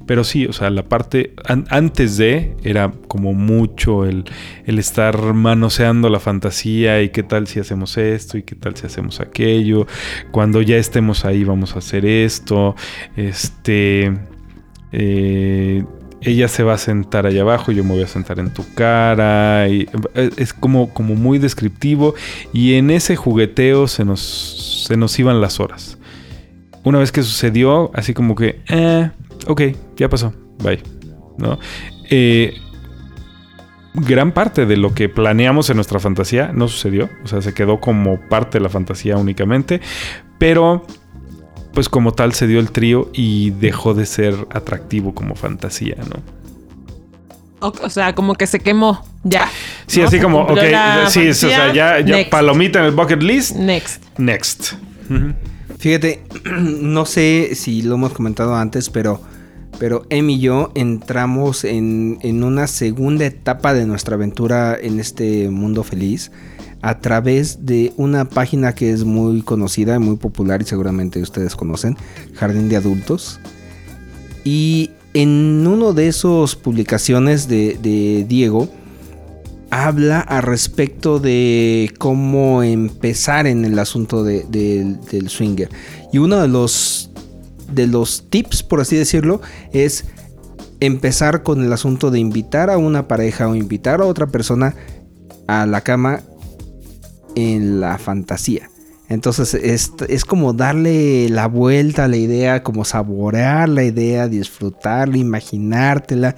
[0.05, 4.23] Pero sí, o sea, la parte an- antes de era como mucho el,
[4.65, 8.87] el estar manoseando la fantasía y qué tal si hacemos esto y qué tal si
[8.87, 9.85] hacemos aquello.
[10.31, 12.75] Cuando ya estemos ahí vamos a hacer esto.
[13.15, 14.11] Este...
[14.91, 15.83] eh,
[16.21, 19.67] ella se va a sentar allá abajo, yo me voy a sentar en tu cara.
[19.67, 19.87] Eh,
[20.37, 22.13] es como, como muy descriptivo.
[22.53, 25.97] Y en ese jugueteo se nos, se nos iban las horas.
[26.83, 29.09] Una vez que sucedió, así como que, eh,
[29.47, 29.61] ok,
[29.95, 30.81] ya pasó, bye.
[31.37, 31.57] ¿No?
[32.09, 32.53] Eh,
[33.93, 37.09] gran parte de lo que planeamos en nuestra fantasía no sucedió.
[37.23, 39.79] O sea, se quedó como parte de la fantasía únicamente.
[40.37, 40.85] Pero,
[41.73, 46.21] pues como tal, se dio el trío y dejó de ser atractivo como fantasía, ¿no?
[47.61, 49.03] O, o sea, como que se quemó.
[49.23, 49.49] Ya.
[49.85, 50.07] Sí, ¿no?
[50.07, 50.59] así como, ok,
[51.09, 53.55] sí, o sea, ya, ya palomita en el bucket list.
[53.55, 54.03] Next.
[54.17, 54.73] Next.
[55.77, 59.21] Fíjate, no sé si lo hemos comentado antes, pero
[59.77, 65.49] Pero Em y yo entramos en, en una segunda etapa de nuestra aventura en este
[65.49, 66.31] mundo feliz
[66.81, 71.55] a través de una página que es muy conocida y muy popular y seguramente ustedes
[71.55, 71.97] conocen,
[72.35, 73.39] Jardín de Adultos.
[74.43, 78.69] Y en uno de esos publicaciones de, Diego,
[79.71, 85.69] habla a respecto de cómo empezar en el asunto de- de- del swinger.
[86.13, 87.11] Y uno de los,
[87.71, 89.41] de los tips, por así decirlo,
[89.73, 90.05] es
[90.79, 94.75] empezar con el asunto de invitar a una pareja o invitar a otra persona
[95.47, 96.21] a la cama
[97.39, 98.69] en la fantasía.
[99.09, 105.17] Entonces es, es como darle la vuelta a la idea, como saborear la idea, disfrutarla,
[105.17, 106.35] imaginártela.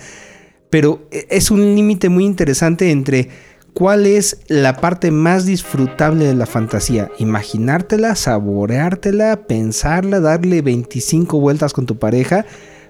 [0.70, 3.30] Pero e- es un límite muy interesante entre
[3.74, 7.12] cuál es la parte más disfrutable de la fantasía.
[7.20, 12.46] Imaginártela, saboreártela, pensarla, darle 25 vueltas con tu pareja.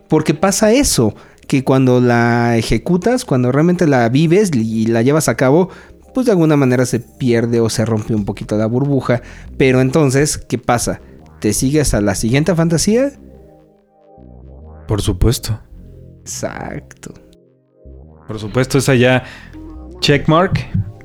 [0.07, 1.15] Porque pasa eso,
[1.47, 5.69] que cuando la ejecutas, cuando realmente la vives y la llevas a cabo,
[6.13, 9.21] pues de alguna manera se pierde o se rompe un poquito la burbuja.
[9.57, 11.01] Pero entonces, ¿qué pasa?
[11.39, 13.11] ¿Te sigues a la siguiente fantasía?
[14.87, 15.59] Por supuesto.
[16.21, 17.13] Exacto.
[18.27, 19.23] Por supuesto, esa ya
[19.99, 20.59] checkmark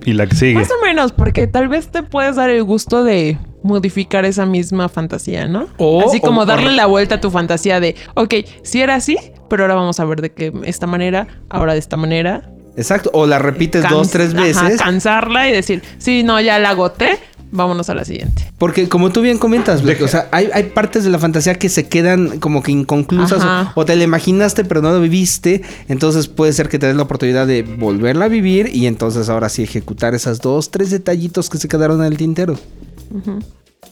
[0.05, 0.55] y la que sigue.
[0.55, 4.89] Más o menos, porque tal vez te puedes dar el gusto de modificar esa misma
[4.89, 5.67] fantasía, ¿no?
[5.79, 8.95] O- así como o- darle o- la vuelta a tu fantasía de, ok, si era
[8.95, 9.17] así,
[9.49, 12.53] pero ahora vamos a ver de qué esta manera, ahora de esta manera.
[12.77, 13.11] Exacto.
[13.13, 14.81] O la repites Cans- dos, tres ajá, veces.
[14.81, 17.19] cansarla y decir, sí, no, ya la agoté,
[17.51, 18.51] vámonos a la siguiente.
[18.59, 21.69] Porque como tú bien comentas, Black, o sea, hay, hay partes de la fantasía que
[21.69, 23.73] se quedan como que inconclusas Ajá.
[23.75, 26.97] o, o te la imaginaste pero no lo viviste, entonces puede ser que te des
[26.97, 31.49] la oportunidad de volverla a vivir y entonces ahora sí ejecutar esas dos, tres detallitos
[31.51, 32.59] que se quedaron en el tintero.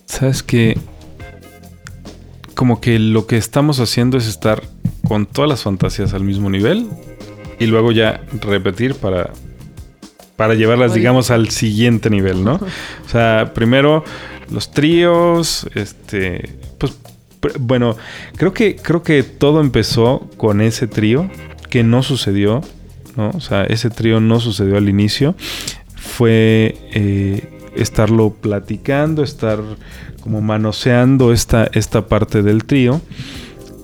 [0.06, 0.78] ¿Sabes qué?
[2.54, 4.62] Como que lo que estamos haciendo es estar
[5.08, 6.88] con todas las fantasías al mismo nivel
[7.58, 9.30] y luego ya repetir para,
[10.36, 11.00] para llevarlas, Oye.
[11.00, 12.54] digamos, al siguiente nivel, ¿no?
[12.54, 14.04] O sea, primero
[14.50, 16.92] los tríos, este, pues,
[17.58, 17.96] bueno,
[18.36, 21.30] creo que, creo que todo empezó con ese trío
[21.70, 22.62] que no sucedió,
[23.16, 23.30] ¿no?
[23.30, 25.34] O sea, ese trío no sucedió al inicio.
[25.96, 29.60] Fue eh, estarlo platicando, estar
[30.20, 33.00] como manoseando esta, esta parte del trío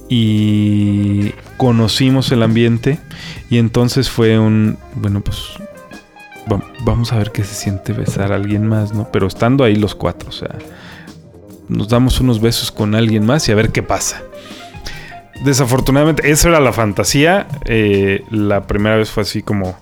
[0.09, 2.99] y conocimos el ambiente
[3.51, 5.39] y entonces fue un, bueno, pues
[6.51, 9.11] va- vamos a ver qué se siente besar a alguien más, ¿no?
[9.13, 10.55] Pero estando ahí los cuatro, o sea,
[11.69, 14.23] nos damos unos besos con alguien más y a ver qué pasa.
[15.45, 17.47] Desafortunadamente, esa era la fantasía.
[17.65, 19.77] eh, la primera vez fue así como,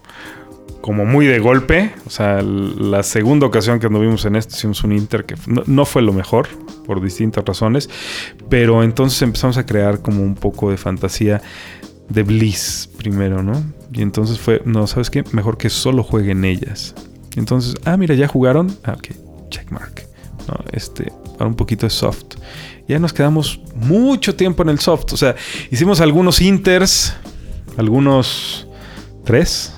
[0.80, 1.92] como muy de golpe.
[2.06, 5.84] O sea, la segunda ocasión que anduvimos en esto hicimos un inter que no, no
[5.84, 6.48] fue lo mejor
[6.86, 7.90] por distintas razones.
[8.48, 11.42] Pero entonces empezamos a crear como un poco de fantasía
[12.08, 13.62] de Bliss primero, ¿no?
[13.92, 15.24] Y entonces fue, no, ¿sabes qué?
[15.32, 16.94] Mejor que solo jueguen ellas.
[17.36, 18.74] Entonces, ah, mira, ya jugaron.
[18.84, 19.08] Ah, ok,
[19.50, 20.06] checkmark.
[20.48, 20.56] ¿no?
[20.72, 22.36] Este, para un poquito de soft.
[22.88, 25.12] Ya nos quedamos mucho tiempo en el soft.
[25.12, 25.36] O sea,
[25.70, 27.14] hicimos algunos inters,
[27.76, 28.66] algunos
[29.24, 29.74] tres,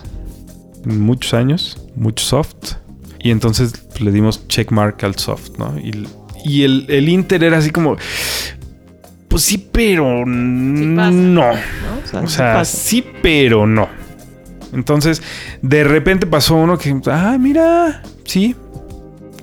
[0.84, 2.76] muchos años, mucho soft.
[3.18, 5.78] Y entonces le dimos checkmark al soft, ¿no?
[5.78, 6.06] Y,
[6.44, 7.96] y el, el inter era así como,
[9.30, 10.26] pues sí, pero pasa.
[10.26, 11.52] no.
[11.52, 12.20] ¿no?
[12.24, 13.88] O sea, sí, pero no.
[14.72, 15.22] Entonces,
[15.62, 18.56] de repente pasó uno que, ah, mira, sí,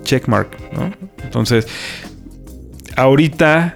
[0.04, 0.91] checkmark, ¿no?
[1.23, 1.67] Entonces,
[2.97, 3.76] ahorita,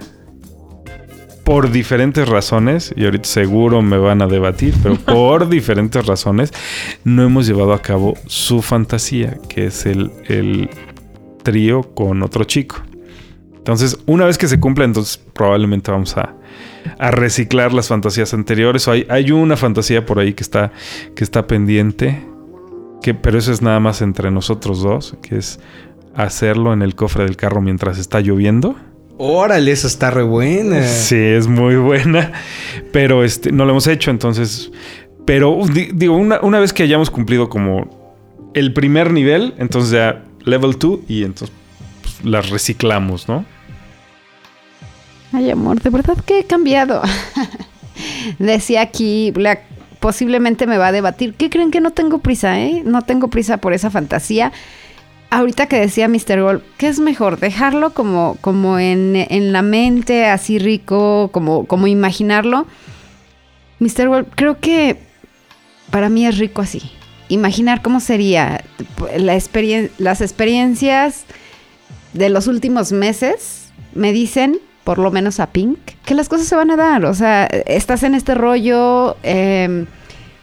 [1.44, 6.52] por diferentes razones, y ahorita seguro me van a debatir, pero por diferentes razones,
[7.04, 10.68] no hemos llevado a cabo su fantasía, que es el, el
[11.42, 12.82] trío con otro chico.
[13.62, 16.34] Entonces, una vez que se cumpla, entonces probablemente vamos a,
[16.98, 18.88] a reciclar las fantasías anteriores.
[18.88, 20.72] O hay, hay una fantasía por ahí que está,
[21.14, 22.26] que está pendiente.
[23.02, 25.16] Que, pero eso es nada más entre nosotros dos.
[25.22, 25.60] Que es
[26.16, 28.74] hacerlo en el cofre del carro mientras está lloviendo.
[29.18, 30.82] Órale, esa está re buena.
[30.84, 32.32] Sí, es muy buena.
[32.92, 34.10] Pero este, no lo hemos hecho.
[34.10, 34.72] Entonces.
[35.24, 40.24] Pero di- digo, una, una vez que hayamos cumplido como el primer nivel, entonces ya
[40.44, 41.54] level 2 y entonces
[42.22, 43.44] las reciclamos, ¿no?
[45.32, 47.02] Ay, amor, de verdad que he cambiado.
[48.38, 49.32] Decía aquí,
[50.00, 51.34] posiblemente me va a debatir.
[51.34, 52.82] ¿Qué creen que no tengo prisa, eh?
[52.84, 54.52] No tengo prisa por esa fantasía.
[55.30, 56.42] Ahorita que decía Mr.
[56.42, 57.40] Gold, ¿qué es mejor?
[57.40, 62.66] ¿Dejarlo como, como en, en la mente, así rico, como, como imaginarlo?
[63.78, 64.08] Mr.
[64.08, 64.98] Gold, creo que
[65.90, 66.82] para mí es rico así.
[67.28, 68.62] Imaginar cómo sería
[69.16, 71.24] la experien- las experiencias
[72.12, 76.56] de los últimos meses me dicen por lo menos a Pink, que las cosas se
[76.56, 77.04] van a dar.
[77.04, 79.16] O sea, estás en este rollo.
[79.22, 79.86] eh,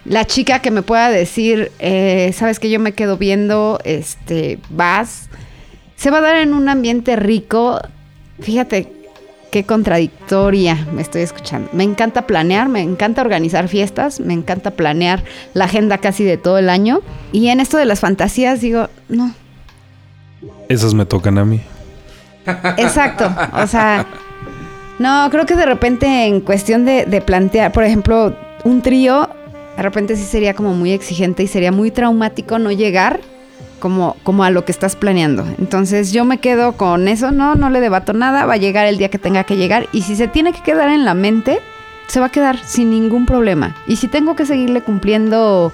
[0.06, 5.30] la chica que me pueda decir, eh, sabes que yo me quedo viendo, este, vas,
[5.96, 7.80] se va a dar en un ambiente rico.
[8.40, 8.92] Fíjate
[9.52, 11.70] qué contradictoria me estoy escuchando.
[11.74, 16.58] Me encanta planear, me encanta organizar fiestas, me encanta planear la agenda casi de todo
[16.58, 17.02] el año.
[17.32, 19.34] Y en esto de las fantasías digo, no,
[20.68, 21.62] Esas me tocan a mí.
[22.78, 23.32] Exacto.
[23.54, 24.06] O sea,
[25.00, 29.30] no, creo que de repente en cuestión de, plantear, por ejemplo, un trío,
[29.78, 33.22] de repente sí sería como muy exigente y sería muy traumático no llegar
[33.80, 35.46] como, como a lo que estás planeando.
[35.58, 38.98] Entonces yo me quedo con eso, no, no le debato nada, va a llegar el
[38.98, 41.60] día que tenga que llegar y si se tiene que quedar en la mente,
[42.08, 43.76] se va a quedar sin ningún problema.
[43.88, 45.72] Y si tengo que seguirle cumpliendo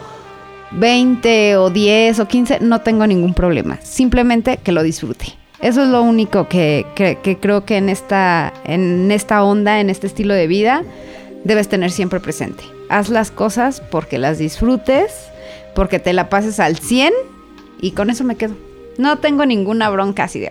[0.77, 3.79] 20 o 10 o 15, no tengo ningún problema.
[3.81, 5.25] Simplemente que lo disfrute.
[5.61, 10.07] Eso es lo único que, que- creo que en esta, en esta onda, en este
[10.07, 10.83] estilo de vida,
[11.43, 12.63] debes tener siempre presente.
[12.89, 15.11] Haz las cosas porque las disfrutes,
[15.73, 17.13] porque te la pases al 100
[17.81, 18.55] y con eso me quedo.
[18.97, 20.49] No tengo ninguna bronca así de...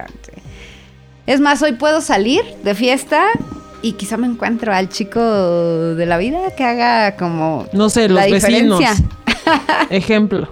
[1.26, 3.24] Es más, hoy puedo salir de fiesta
[3.84, 8.16] y quizá me encuentro al chico de la vida que haga como No sé, los
[8.16, 8.78] la vecinos.
[8.78, 9.06] diferencia.
[9.90, 10.48] Ejemplo.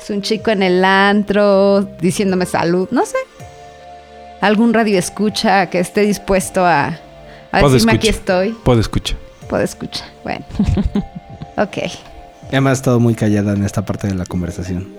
[0.00, 3.16] Es un chico en el antro diciéndome salud, no sé.
[4.40, 7.00] Algún radio escucha que esté dispuesto a,
[7.52, 8.52] decirme aquí estoy.
[8.64, 9.18] Puedo escuchar.
[9.48, 10.06] Puedo escuchar.
[10.22, 10.44] Bueno.
[11.56, 11.78] ok.
[12.52, 14.94] Emma ha estado muy callada en esta parte de la conversación.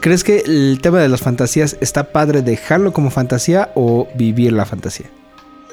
[0.00, 4.66] ¿Crees que el tema de las fantasías está padre dejarlo como fantasía o vivir la
[4.66, 5.06] fantasía?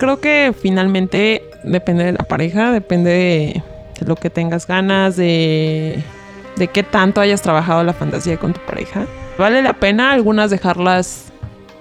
[0.01, 3.63] Creo que finalmente depende de la pareja, depende de,
[3.99, 6.03] de lo que tengas ganas, de,
[6.55, 9.05] de qué tanto hayas trabajado la fantasía con tu pareja.
[9.37, 11.31] Vale la pena algunas dejarlas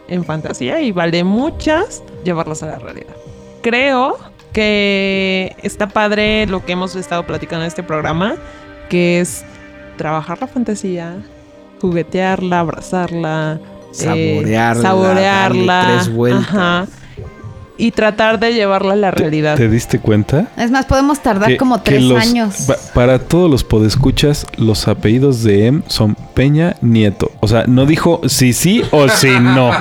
[0.06, 3.16] en fantasía y vale muchas llevarlas a la realidad.
[3.62, 4.18] Creo
[4.52, 8.35] que está padre lo que hemos estado platicando en este programa,
[8.90, 9.46] que es
[9.96, 11.16] trabajar la fantasía,
[11.80, 16.48] juguetearla, abrazarla, eh, Saborearla, saborearla, darle tres vueltas.
[16.48, 16.87] ajá,
[17.81, 19.57] y tratar de llevarla a la realidad.
[19.57, 20.47] ¿Te diste cuenta?
[20.57, 22.55] Es más, podemos tardar Que- como tres los- años.
[22.66, 27.31] pa- para todos los podescuchas, los apellidos de Em son Peña Nieto.
[27.40, 29.71] O sea, no dijo si sí o si no.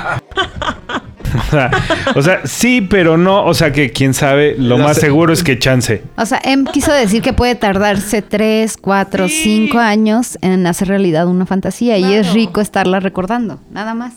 [1.30, 1.72] O sea,
[2.16, 3.46] o sea, sí, pero no.
[3.46, 5.02] O sea, que quién sabe, lo más sé.
[5.02, 6.02] seguro es que chance.
[6.18, 11.28] O sea, Em quiso decir que puede tardarse tres, cuatro, cinco años en hacer realidad
[11.28, 14.14] una fantasía y es rico estarla recordando, nada más.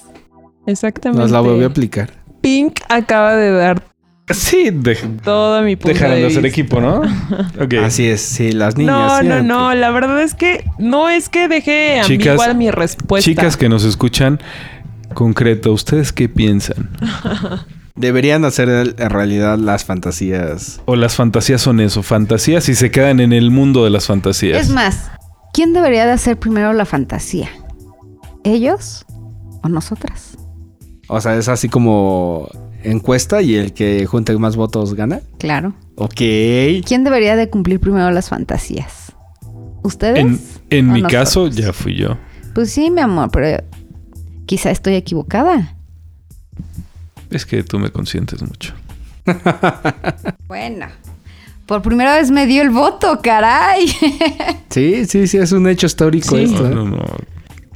[0.66, 1.20] Exactamente.
[1.20, 2.10] Nos la volvió a aplicar.
[2.42, 3.82] Pink acaba de dar
[4.30, 7.02] Sí, de- todo mi punto dejaron de de hacer equipo, ¿no?
[7.84, 9.22] Así es, sí, las niñas.
[9.22, 9.74] No, no, no.
[9.74, 13.24] La verdad es que no es que deje Chicas- ambigua mi respuesta.
[13.24, 14.40] Chicas que nos escuchan,
[15.14, 16.90] concreto, ¿ustedes qué piensan?
[17.94, 20.80] Deberían hacer en realidad las fantasías.
[20.86, 22.02] ¿O las fantasías son eso?
[22.02, 24.58] Fantasías y se quedan en el mundo de las fantasías.
[24.58, 25.10] Es más,
[25.52, 27.50] ¿quién debería de hacer primero la fantasía?
[28.44, 29.04] ¿Ellos
[29.62, 30.38] o nosotras?
[31.14, 32.48] O sea, es así como
[32.82, 35.20] encuesta y el que junte más votos gana.
[35.38, 35.74] Claro.
[35.96, 36.14] Ok.
[36.86, 39.12] ¿Quién debería de cumplir primero las fantasías?
[39.82, 40.24] ¿Ustedes?
[40.70, 41.12] En, mi nosotros?
[41.12, 42.16] caso, ya fui yo.
[42.54, 43.62] Pues sí, mi amor, pero
[44.46, 45.74] quizá estoy equivocada.
[47.30, 48.72] Es que tú me consientes mucho.
[50.48, 50.86] Bueno.
[51.66, 53.86] Por primera vez me dio el voto, caray.
[54.68, 56.44] Sí, sí, sí, es un hecho histórico Sí.
[56.44, 56.66] esto.
[56.66, 56.74] ¿eh?
[56.74, 57.04] No, no, no.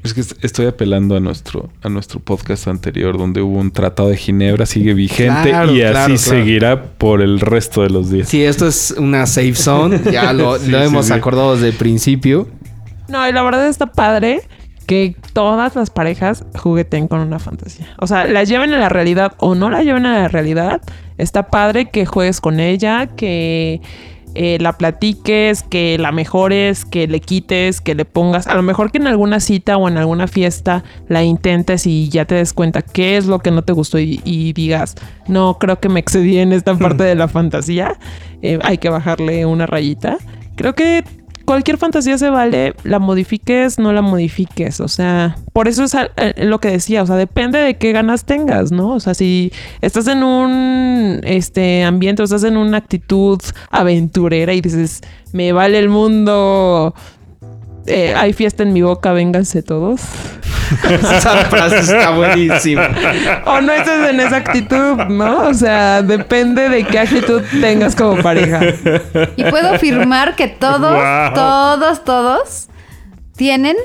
[0.07, 4.09] Es que est- estoy apelando a nuestro, a nuestro podcast anterior donde hubo un tratado
[4.09, 6.19] de Ginebra, sigue vigente Claro, y así claro, claro.
[6.19, 8.29] seguirá por el resto de los días.
[8.29, 10.01] Sí, esto es una safe zone.
[10.12, 11.12] Ya lo, Sí, lo sí, hemos sí.
[11.12, 12.49] acordado desde el principio.
[13.09, 14.40] No, y la verdad está padre
[14.87, 17.88] que todas las parejas jugueten con una fantasía.
[17.99, 20.81] O sea, la lleven a la realidad o no la lleven a la realidad.
[21.19, 23.81] Está padre que juegues con ella, que
[24.37, 28.46] eh, la platiques, que la mejores, que le quites, que le pongas.
[28.46, 32.25] A lo mejor que en alguna cita o en alguna fiesta la intentes y ya
[32.25, 34.94] te des cuenta qué es lo que no te gustó y, y digas,
[35.27, 37.99] no, creo que me excedí en esta parte de la fantasía.
[38.42, 40.18] Eh, hay que bajarle una rayita.
[40.57, 41.05] Creo que
[41.46, 44.80] cualquier fantasía se vale, la modifiques, no la modifiques.
[44.80, 47.02] O sea, por eso es eh, lo que decía.
[47.02, 48.90] O sea, depende de qué ganas tengas, ¿no?
[48.90, 53.40] O sea, si estás en un este ambiente o estás en una actitud
[53.71, 55.00] aventurera y dices,
[55.33, 56.94] me vale el mundo.
[57.87, 60.02] eh, hay fiesta en mi boca, vénganse todos.
[60.90, 62.88] Esa frase está buenísima.
[63.46, 65.48] O no estás en esa actitud, ¿no?
[65.48, 68.60] O sea, depende de qué actitud tengas como pareja.
[69.37, 71.35] Y puedo afirmar que todos, Wow.
[71.35, 72.69] todos, todos
[73.37, 73.77] tienen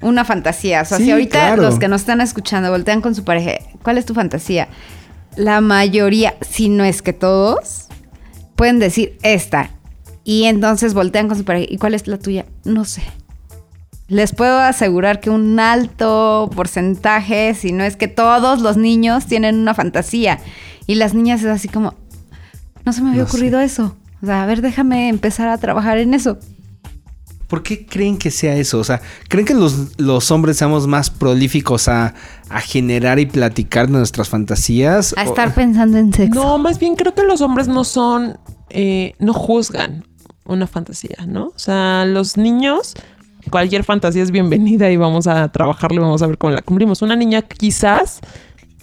[0.00, 0.82] una fantasía.
[0.82, 1.62] O sea, Sí, si ahorita claro.
[1.62, 3.52] los que nos están escuchando voltean con su pareja,
[3.82, 4.68] ¿cuál es tu fantasía?
[5.36, 7.86] la mayoría, si no es que todos,
[8.56, 9.70] pueden decir esta.
[10.24, 11.66] Y entonces voltean con su pareja.
[11.70, 12.44] ¿Y cuál es la tuya?
[12.64, 13.02] No sé.
[14.08, 19.56] Les puedo asegurar que un alto porcentaje, si no es que todos los niños tienen
[19.56, 20.38] una fantasía.
[20.86, 21.94] Y las niñas es así como,
[22.86, 23.36] no se me había No sé.
[23.36, 23.96] ocurrido eso.
[24.22, 26.38] O sea, a ver, déjame empezar a trabajar en eso.
[27.48, 28.78] ¿Por qué creen que sea eso?
[28.78, 32.14] O sea, ¿creen que los, los hombres seamos más prolíficos a,
[32.50, 35.14] a generar y platicar nuestras fantasías?
[35.16, 36.34] A O- estar pensando en sexo.
[36.42, 38.38] No, más bien creo que los hombres no son,
[38.70, 40.04] eh, no juzgan
[40.44, 41.46] una fantasía, ¿no?
[41.48, 42.94] O sea, los niños,
[43.48, 47.02] cualquier fantasía es bienvenida y vamos a trabajarlo, vamos a ver cómo la cumplimos.
[47.02, 48.20] Una niña quizás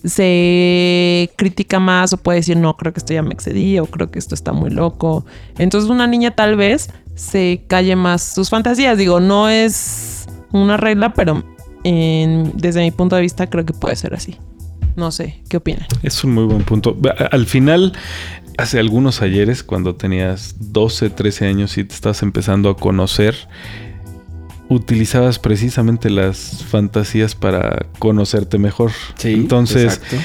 [0.04, 4.12] se critica más o puede decir, no, creo que esto ya me excedí o creo
[4.12, 5.26] que esto está muy loco.
[5.58, 8.98] Entonces una niña tal vez se calle más sus fantasías.
[8.98, 11.44] Digo, no es una regla, pero
[11.84, 14.38] desde mi punto de vista creo que puede ser así.
[14.96, 15.86] No sé, ¿qué opinan?
[16.04, 16.98] Es un muy buen punto.
[17.32, 17.94] Al final,
[18.58, 23.36] hace algunos ayeres, cuando tenías 12, 13 años y te estabas empezando a conocer,
[24.70, 28.92] utilizabas precisamente las fantasías para conocerte mejor.
[29.16, 30.18] Sí, Entonces, exacto.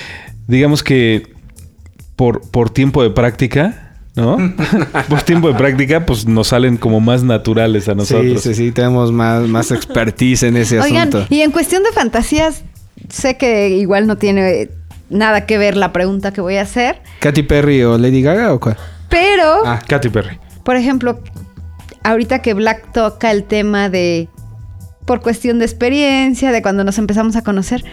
[0.47, 1.32] digamos que
[2.16, 4.36] por, por tiempo de práctica, ¿no?
[5.09, 8.43] por tiempo de práctica, pues nos salen como más naturales a Sí, nosotros.
[8.43, 11.26] sí, sí, tenemos más, más expertise en ese Oigan, asunto.
[11.30, 12.62] y en cuestión de fantasías,
[13.09, 14.70] sé que igual no tiene
[15.11, 18.61] nada que ver la pregunta que voy a hacer, ¿Katy Perry o Lady Gaga o
[18.61, 18.76] cuál?
[19.09, 19.80] pero, Ah.
[19.86, 20.38] Katy Perry.
[20.64, 21.20] por ejemplo,
[22.05, 24.28] ahorita que Black toca el tema de,
[25.07, 27.84] por cuestión de experiencia, de cuando nos empezamos a conocer,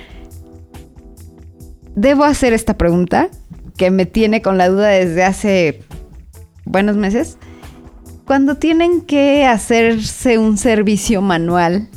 [1.95, 3.29] debo hacer esta pregunta
[3.75, 5.83] que me tiene con la duda desde hace
[6.65, 7.37] buenos meses.
[8.25, 11.89] Cuando tienen que hacerse un servicio manual,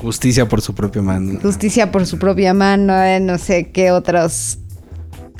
[0.00, 1.38] Justicia por su propia mano.
[1.40, 4.58] justicia por su propia mano, eh, no sé qué otros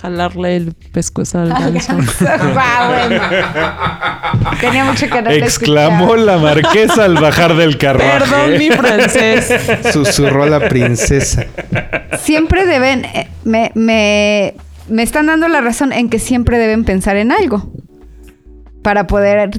[0.05, 1.95] Jalarle el pescuezo al ganso.
[1.95, 3.23] Guau, bueno.
[4.61, 8.19] Tenía mucho que no Exclamó la marquesa al bajar del carruaje.
[8.19, 9.51] Perdón mi francés.
[9.95, 11.47] Susurró la princesa.
[12.19, 14.53] Siempre deben, eh, me, me,
[14.91, 17.73] me están dando la razón en que siempre deben pensar en algo
[18.83, 19.59] para poder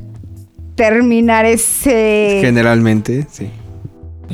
[0.75, 2.37] terminar ese...
[2.41, 3.49] Generalmente, sí.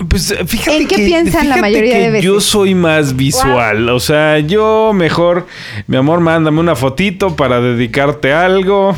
[0.07, 2.25] Pues eh, fíjate ¿En qué que, piensan la mayoría que de veces?
[2.25, 3.89] Yo soy más visual.
[3.89, 5.47] O sea, yo mejor,
[5.87, 8.95] mi amor, mándame una fotito para dedicarte algo.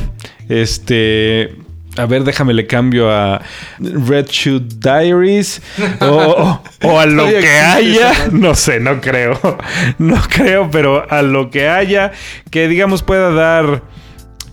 [0.49, 1.55] Este.
[1.95, 3.39] A ver, déjame le cambio a
[3.79, 5.61] Red Shoe Diaries
[6.01, 8.11] o, o- o a lo que haya.
[8.31, 9.39] No sé, no creo.
[9.99, 12.11] No creo, pero a lo que haya
[12.49, 13.83] que digamos pueda dar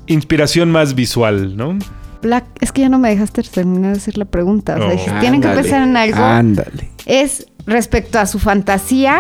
[0.07, 1.79] inspiración más visual, ¿no?
[2.61, 4.75] Es que ya no me dejaste terminar de hacer la pregunta.
[4.75, 4.91] O sea, Oh.
[4.91, 6.23] dije, tienen que pensar en algo.
[6.23, 6.91] Ándale.
[7.07, 9.19] es respecto a su fantasía,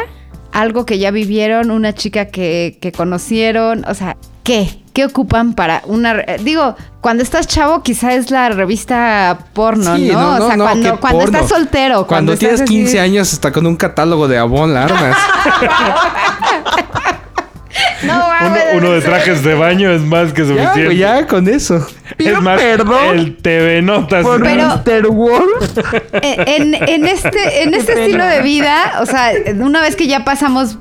[0.52, 4.80] algo que ya vivieron, una chica que, que conocieron, o sea, ¿qué?
[4.92, 6.12] ¿Qué ocupan para una...
[6.20, 10.34] eh, Digo, cuando estás chavo quizá es la revista porno, Sí, ¿no?
[10.34, 10.64] o sea, no,
[10.98, 12.06] cuando, estás soltero.
[12.08, 15.16] Cuando, estás tienes así- 15 años, hasta con un catálogo de Avon la armas.
[18.02, 20.96] No, Uno, mames, uno de trajes de baño es más que ya, suficiente.
[20.96, 21.86] ya con eso.
[22.18, 24.24] es más, perdón el TV Notas.
[24.24, 25.06] Por Pero- Mr.
[25.08, 25.78] Wolf.
[26.22, 30.78] En, en este, en este estilo de vida, o sea, una vez que ya pasamos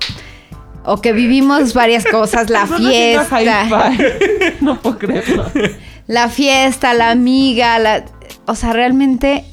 [0.85, 3.91] o que vivimos varias cosas, la fiesta.
[4.61, 5.45] No puedo creerlo.
[6.07, 8.05] la fiesta, la amiga, la,
[8.45, 9.43] o sea, realmente,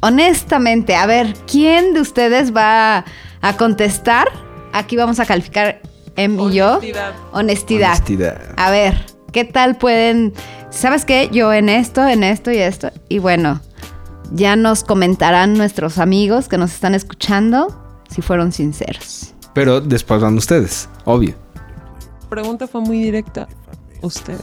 [0.00, 3.04] honestamente, a ver, ¿quién de ustedes va
[3.40, 4.28] a contestar?
[4.72, 5.80] Aquí vamos a calificar
[6.16, 6.74] Em y yo.
[6.76, 7.12] Honestidad.
[7.32, 7.90] Honestidad.
[7.92, 8.40] Honestidad.
[8.56, 10.32] A ver, ¿qué tal pueden?
[10.70, 11.28] ¿Sabes qué?
[11.32, 12.90] Yo en esto, en esto y esto.
[13.08, 13.60] Y bueno,
[14.32, 19.34] ya nos comentarán nuestros amigos que nos están escuchando si fueron sinceros.
[19.54, 21.34] Pero después van ustedes, obvio.
[22.22, 23.46] La pregunta fue muy directa.
[24.02, 24.40] Ustedes.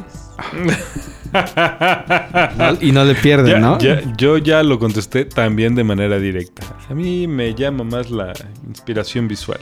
[2.58, 3.78] No- y no le pierden, Ya- ¿no?
[3.80, 6.64] ya- yo ya lo contesté también de manera directa.
[6.90, 8.34] A mí me llama más la
[8.68, 9.60] inspiración visual.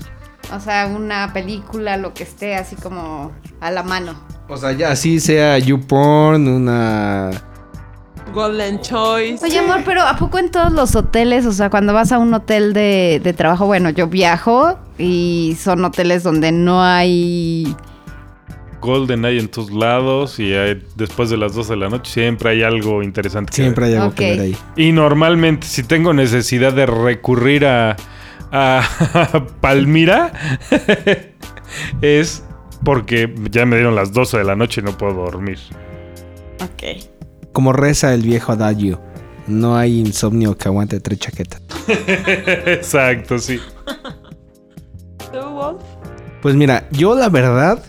[0.56, 3.32] O sea, una película, lo que esté así como
[3.62, 4.14] a la mano.
[4.48, 7.30] O sea, ya así sea YouPorn, una...
[8.34, 9.44] Golden Choice.
[9.44, 11.46] Oye, amor, pero ¿a poco en todos los hoteles?
[11.48, 15.84] O sea, cuando vas a un hotel de, de trabajo, bueno, yo viajo y son
[15.86, 17.76] hoteles donde no hay...
[18.82, 22.52] Golden hay en tus lados y hay- después de las 12 de la noche siempre
[22.52, 23.50] hay algo interesante.
[23.50, 24.38] que Siempre hay algo que Ok.
[24.38, 24.58] ver ahí.
[24.78, 27.98] Y normalmente si tengo necesidad de recurrir a,
[28.52, 28.84] a
[29.62, 30.32] Palmira
[32.02, 32.44] es
[32.84, 35.60] porque ya me dieron las 12 de la noche y no puedo dormir.
[36.62, 37.04] Ok.
[37.52, 39.02] Como reza el viejo adagio.
[39.48, 41.62] No hay insomnio que aguante tres chaquetas.
[41.88, 43.60] Exacto, sí.
[45.32, 45.82] ¿Tú, Wolf?
[46.42, 47.84] Pues mira, yo la verdad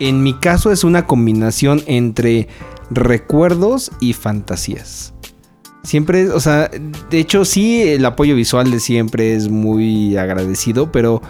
[0.00, 2.48] En mi caso es una combinación entre
[2.90, 5.14] recuerdos y fantasías.
[5.82, 11.22] Siempre, o sea, de hecho sí, el apoyo visual de siempre es muy agradecido, pero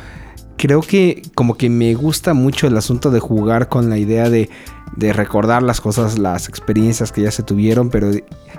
[0.56, 4.50] creo que como que me gusta mucho el asunto de jugar con la idea de,
[4.96, 8.10] de recordar las cosas, las experiencias que ya se tuvieron, pero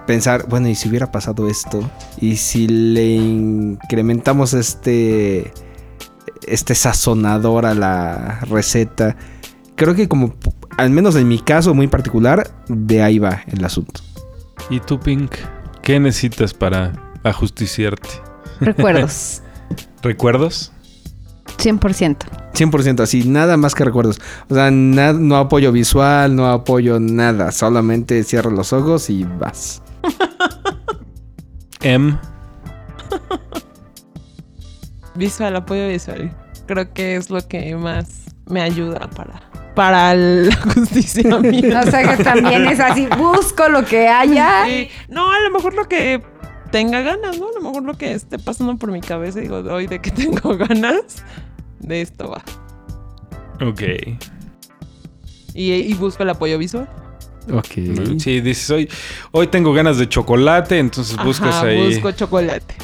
[0.08, 1.88] pensar, bueno, ¿y si hubiera pasado esto?
[2.20, 5.52] ¿Y si le incrementamos este,
[6.48, 9.18] este sazonador a la receta?
[9.76, 10.34] Creo que como,
[10.78, 14.02] al menos en mi caso muy particular, de ahí va el asunto.
[14.70, 15.34] ¿Y tú, Pink?
[15.84, 18.10] ¿Qué necesitas para ajusticiarte?
[18.60, 19.42] Recuerdos.
[20.02, 20.72] ¿Recuerdos?
[21.58, 22.18] 100%.
[22.54, 24.20] 100% así, nada más que recuerdos.
[24.50, 27.52] O sea, na- no apoyo visual, no apoyo nada.
[27.52, 29.82] Solamente cierro los ojos y vas.
[31.82, 32.18] M.
[35.16, 36.36] Visual, apoyo visual.
[36.68, 38.08] Creo que es lo que más
[38.48, 39.42] me ayuda para,
[39.76, 41.80] para el ajusticiamiento.
[41.80, 44.65] O sea que también es así, busco lo que haya.
[44.65, 44.89] Sí.
[45.09, 46.22] No, a lo mejor lo que
[46.72, 47.49] tenga ganas, ¿no?
[47.49, 50.57] A lo mejor lo que esté pasando por mi cabeza, digo, hoy de que tengo
[50.57, 51.24] ganas,
[51.80, 52.41] de esto va.
[53.65, 53.82] Ok.
[55.53, 56.88] Y, y busco el apoyo visual.
[57.51, 58.19] Ok.
[58.19, 58.89] Sí, dices, hoy,
[59.32, 61.93] hoy tengo ganas de chocolate, entonces buscas Ajá, ahí.
[61.93, 62.76] Busco chocolate.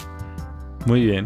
[0.85, 1.25] Muy bien.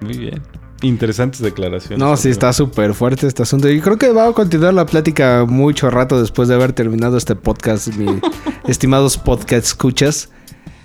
[0.00, 0.42] Muy bien.
[0.82, 1.98] Interesantes declaraciones.
[1.98, 3.68] No, sí, está súper fuerte este asunto.
[3.68, 7.36] Y creo que va a continuar la plática mucho rato después de haber terminado este
[7.36, 8.20] podcast, mi
[8.66, 10.30] estimados podcast escuchas.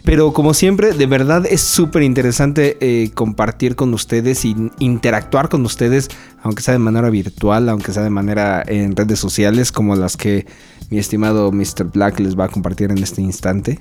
[0.05, 5.65] Pero como siempre, de verdad es súper interesante eh, compartir con ustedes y interactuar con
[5.65, 6.09] ustedes,
[6.43, 10.45] aunque sea de manera virtual, aunque sea de manera en redes sociales, como las que
[10.91, 11.85] mi estimado Mr.
[11.91, 13.79] Black les va a compartir en este instante.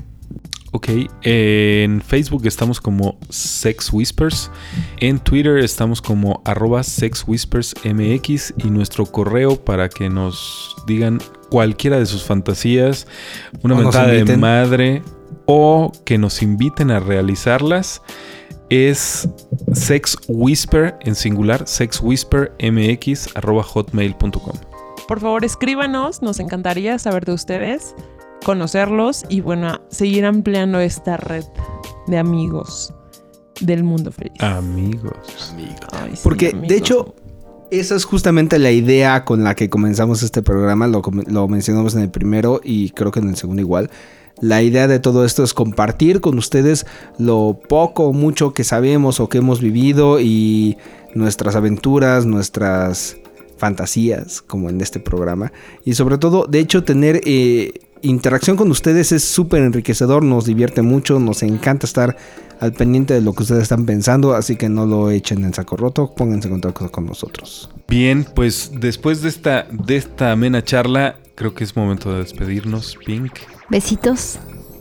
[0.77, 0.89] Ok,
[1.23, 4.51] en Facebook estamos como Sex Whispers,
[4.99, 11.21] en Twitter estamos como arroba Sex Whispers MX y nuestro correo para que nos digan
[11.49, 13.07] cualquiera de sus fantasías,
[13.63, 15.05] una mentada de madre
[15.47, 18.03] o que nos inviten a realizarlas
[18.69, 19.29] es
[19.75, 24.57] Sex Whisper en singular, sexwhispermx arroba hotmail.com.
[25.07, 26.23] Por favor, escríbanos.
[26.23, 27.95] Nos encantaría saber de ustedes,
[28.45, 31.45] conocerlos y, bueno, seguir ampliando esta red
[32.07, 32.95] de amigos
[33.61, 34.41] del mundo feliz.
[34.41, 35.13] Amigos.
[35.93, 36.69] Ay, sí, Porque, amigos.
[36.69, 37.15] de hecho,
[37.71, 40.87] esa es justamente la idea con la que comenzamos este programa.
[40.87, 43.91] Lo, lo mencionamos en el primero y creo que en el segundo igual.
[44.41, 46.87] La idea de todo esto es compartir con ustedes
[47.19, 50.77] lo poco o mucho que sabemos o que hemos vivido y
[51.15, 53.17] nuestras aventuras, nuestras
[53.57, 55.53] fantasías, como en este programa.
[55.85, 57.75] Y sobre todo, de hecho, tener eh,
[58.05, 62.17] interacción con ustedes es súper enriquecedor, nos divierte mucho, nos encanta estar
[62.61, 65.77] al pendiente de lo que ustedes están pensando, así que no lo echen en saco
[65.77, 67.71] roto, pónganse en contacto con nosotros.
[67.89, 72.97] Bien, pues después de esta, de esta amena charla, creo que es momento de despedirnos.
[73.05, 73.33] Pink,
[73.69, 74.39] Besitos.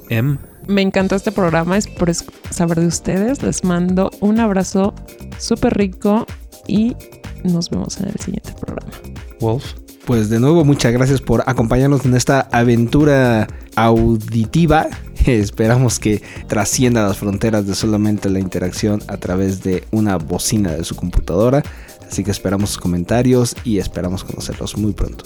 [0.09, 0.37] M.
[0.67, 3.41] Me encantó este programa, es por saber de ustedes.
[3.41, 4.93] Les mando un abrazo
[5.37, 6.25] súper rico
[6.67, 6.95] y
[7.43, 8.91] nos vemos en el siguiente programa.
[9.39, 9.82] Wolf.
[10.05, 13.47] Pues de nuevo, muchas gracias por acompañarnos en esta aventura
[13.77, 14.87] auditiva.
[15.25, 20.83] Esperamos que trascienda las fronteras de solamente la interacción a través de una bocina de
[20.83, 21.63] su computadora.
[22.05, 25.23] Así que esperamos sus comentarios y esperamos conocerlos muy pronto.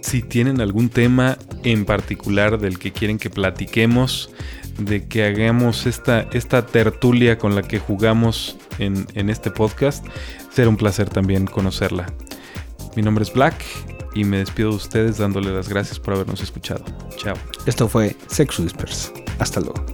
[0.00, 4.30] Si tienen algún tema en particular del que quieren que platiquemos,
[4.78, 10.06] de que hagamos esta, esta tertulia con la que jugamos en, en este podcast,
[10.54, 12.06] será un placer también conocerla.
[12.96, 13.62] Mi nombre es Black
[14.14, 16.82] y me despido de ustedes dándole las gracias por habernos escuchado.
[17.16, 17.36] Chao.
[17.66, 19.12] Esto fue Sex Whispers.
[19.38, 19.84] Hasta luego.